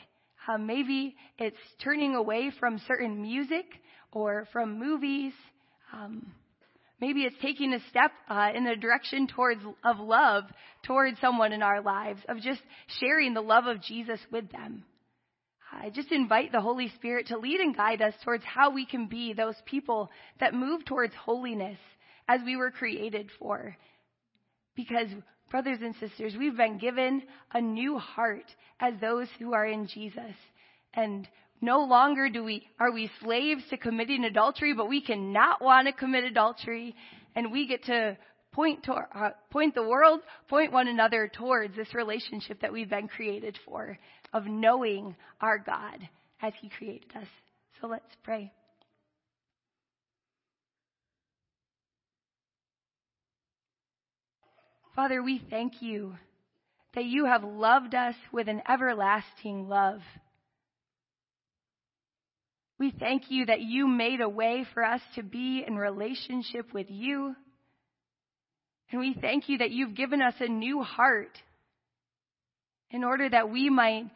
Uh, 0.47 0.57
maybe 0.57 1.15
it's 1.37 1.57
turning 1.83 2.15
away 2.15 2.51
from 2.59 2.81
certain 2.87 3.21
music 3.21 3.65
or 4.11 4.47
from 4.51 4.79
movies. 4.79 5.33
Um, 5.93 6.31
maybe 6.99 7.21
it's 7.21 7.35
taking 7.41 7.73
a 7.73 7.79
step 7.89 8.11
uh, 8.29 8.49
in 8.55 8.65
the 8.65 8.75
direction 8.75 9.27
towards 9.27 9.61
of 9.83 9.99
love 9.99 10.45
towards 10.85 11.19
someone 11.19 11.51
in 11.51 11.61
our 11.61 11.81
lives, 11.81 12.21
of 12.29 12.37
just 12.37 12.61
sharing 12.99 13.33
the 13.33 13.41
love 13.41 13.65
of 13.65 13.81
Jesus 13.81 14.19
with 14.31 14.49
them. 14.51 14.83
I 15.71 15.89
just 15.89 16.11
invite 16.11 16.51
the 16.51 16.61
Holy 16.61 16.89
Spirit 16.95 17.27
to 17.27 17.37
lead 17.37 17.59
and 17.59 17.75
guide 17.75 18.01
us 18.01 18.13
towards 18.23 18.43
how 18.43 18.71
we 18.71 18.85
can 18.85 19.07
be 19.07 19.33
those 19.33 19.55
people 19.65 20.09
that 20.39 20.53
move 20.53 20.83
towards 20.85 21.13
holiness 21.13 21.77
as 22.27 22.41
we 22.43 22.55
were 22.55 22.71
created 22.71 23.29
for. 23.37 23.75
Because 24.75 25.09
Brothers 25.49 25.79
and 25.81 25.95
sisters, 25.99 26.35
we've 26.37 26.57
been 26.57 26.77
given 26.77 27.23
a 27.53 27.61
new 27.61 27.97
heart 27.97 28.45
as 28.79 28.93
those 29.01 29.27
who 29.39 29.53
are 29.53 29.65
in 29.65 29.87
Jesus. 29.87 30.35
And 30.93 31.27
no 31.61 31.79
longer 31.79 32.29
do 32.29 32.43
we, 32.43 32.67
are 32.79 32.91
we 32.91 33.09
slaves 33.21 33.63
to 33.69 33.77
committing 33.77 34.25
adultery, 34.25 34.73
but 34.73 34.87
we 34.87 35.01
cannot 35.01 35.61
want 35.61 35.87
to 35.87 35.93
commit 35.93 36.23
adultery. 36.23 36.95
And 37.35 37.51
we 37.51 37.67
get 37.67 37.83
to 37.85 38.17
point 38.51 38.83
to, 38.83 38.93
uh, 38.93 39.31
point 39.51 39.75
the 39.75 39.83
world, 39.83 40.21
point 40.47 40.71
one 40.71 40.87
another 40.87 41.29
towards 41.33 41.75
this 41.75 41.93
relationship 41.93 42.61
that 42.61 42.71
we've 42.71 42.89
been 42.89 43.07
created 43.07 43.57
for 43.65 43.97
of 44.33 44.45
knowing 44.45 45.15
our 45.41 45.57
God 45.57 46.07
as 46.41 46.53
He 46.61 46.69
created 46.69 47.09
us. 47.15 47.27
So 47.81 47.87
let's 47.87 48.05
pray. 48.23 48.51
Father, 54.95 55.21
we 55.21 55.41
thank 55.49 55.81
you 55.81 56.15
that 56.95 57.05
you 57.05 57.25
have 57.25 57.43
loved 57.43 57.93
us 57.93 58.15
with 58.31 58.47
an 58.47 58.61
everlasting 58.67 59.69
love. 59.69 60.01
We 62.79 62.93
thank 62.97 63.29
you 63.29 63.45
that 63.47 63.61
you 63.61 63.87
made 63.87 64.21
a 64.21 64.29
way 64.29 64.65
for 64.73 64.83
us 64.83 65.01
to 65.15 65.23
be 65.23 65.63
in 65.65 65.75
relationship 65.75 66.73
with 66.73 66.87
you. 66.89 67.35
And 68.91 68.99
we 68.99 69.15
thank 69.19 69.49
you 69.49 69.59
that 69.59 69.71
you've 69.71 69.95
given 69.95 70.21
us 70.21 70.33
a 70.39 70.47
new 70.47 70.81
heart 70.81 71.37
in 72.89 73.03
order 73.03 73.29
that 73.29 73.51
we 73.51 73.69
might 73.69 74.09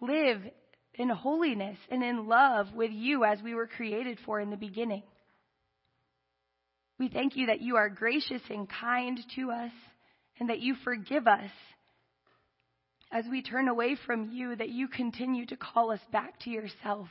live 0.00 0.42
in 0.94 1.08
holiness 1.08 1.78
and 1.90 2.02
in 2.02 2.28
love 2.28 2.74
with 2.74 2.90
you 2.92 3.24
as 3.24 3.40
we 3.42 3.54
were 3.54 3.66
created 3.66 4.18
for 4.26 4.40
in 4.40 4.50
the 4.50 4.56
beginning. 4.56 5.04
We 6.98 7.08
thank 7.08 7.36
you 7.36 7.46
that 7.46 7.60
you 7.60 7.76
are 7.76 7.88
gracious 7.88 8.42
and 8.50 8.68
kind 8.68 9.18
to 9.36 9.50
us 9.50 9.72
and 10.40 10.50
that 10.50 10.60
you 10.60 10.74
forgive 10.84 11.26
us 11.26 11.50
as 13.10 13.24
we 13.30 13.42
turn 13.42 13.68
away 13.68 13.96
from 14.06 14.30
you, 14.32 14.54
that 14.56 14.68
you 14.68 14.88
continue 14.88 15.46
to 15.46 15.56
call 15.56 15.92
us 15.92 16.00
back 16.12 16.40
to 16.40 16.50
yourself. 16.50 17.08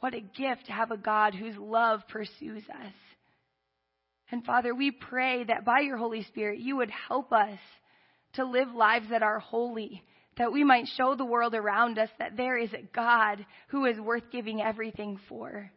What 0.00 0.14
a 0.14 0.20
gift 0.20 0.66
to 0.66 0.72
have 0.72 0.90
a 0.90 0.96
God 0.96 1.34
whose 1.34 1.56
love 1.56 2.00
pursues 2.08 2.62
us. 2.68 2.92
And 4.30 4.44
Father, 4.44 4.74
we 4.74 4.90
pray 4.90 5.44
that 5.44 5.64
by 5.64 5.80
your 5.80 5.96
Holy 5.96 6.22
Spirit, 6.24 6.60
you 6.60 6.76
would 6.76 6.90
help 6.90 7.32
us 7.32 7.58
to 8.34 8.44
live 8.44 8.68
lives 8.74 9.06
that 9.10 9.22
are 9.22 9.38
holy, 9.38 10.02
that 10.36 10.52
we 10.52 10.64
might 10.64 10.88
show 10.96 11.14
the 11.14 11.24
world 11.24 11.54
around 11.54 11.98
us 11.98 12.10
that 12.18 12.36
there 12.36 12.58
is 12.58 12.72
a 12.72 12.88
God 12.94 13.44
who 13.68 13.86
is 13.86 13.98
worth 13.98 14.24
giving 14.30 14.60
everything 14.60 15.18
for, 15.28 15.70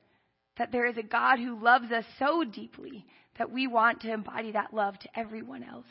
that 0.57 0.71
there 0.71 0.85
is 0.87 0.97
a 0.97 1.03
God 1.03 1.39
who 1.39 1.63
loves 1.63 1.91
us 1.91 2.05
so 2.19 2.43
deeply 2.43 3.05
that 3.37 3.51
we 3.51 3.67
want 3.67 4.01
to 4.01 4.11
embody 4.11 4.51
that 4.51 4.73
love 4.73 4.97
to 4.99 5.19
everyone 5.19 5.63
else. 5.63 5.85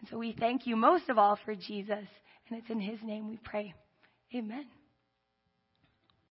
And 0.00 0.08
so 0.08 0.18
we 0.18 0.32
thank 0.38 0.66
you 0.66 0.76
most 0.76 1.08
of 1.08 1.18
all 1.18 1.38
for 1.44 1.54
Jesus, 1.54 2.06
and 2.48 2.58
it's 2.58 2.70
in 2.70 2.80
his 2.80 2.98
name 3.02 3.28
we 3.28 3.38
pray. 3.42 3.74
Amen. 4.34 4.66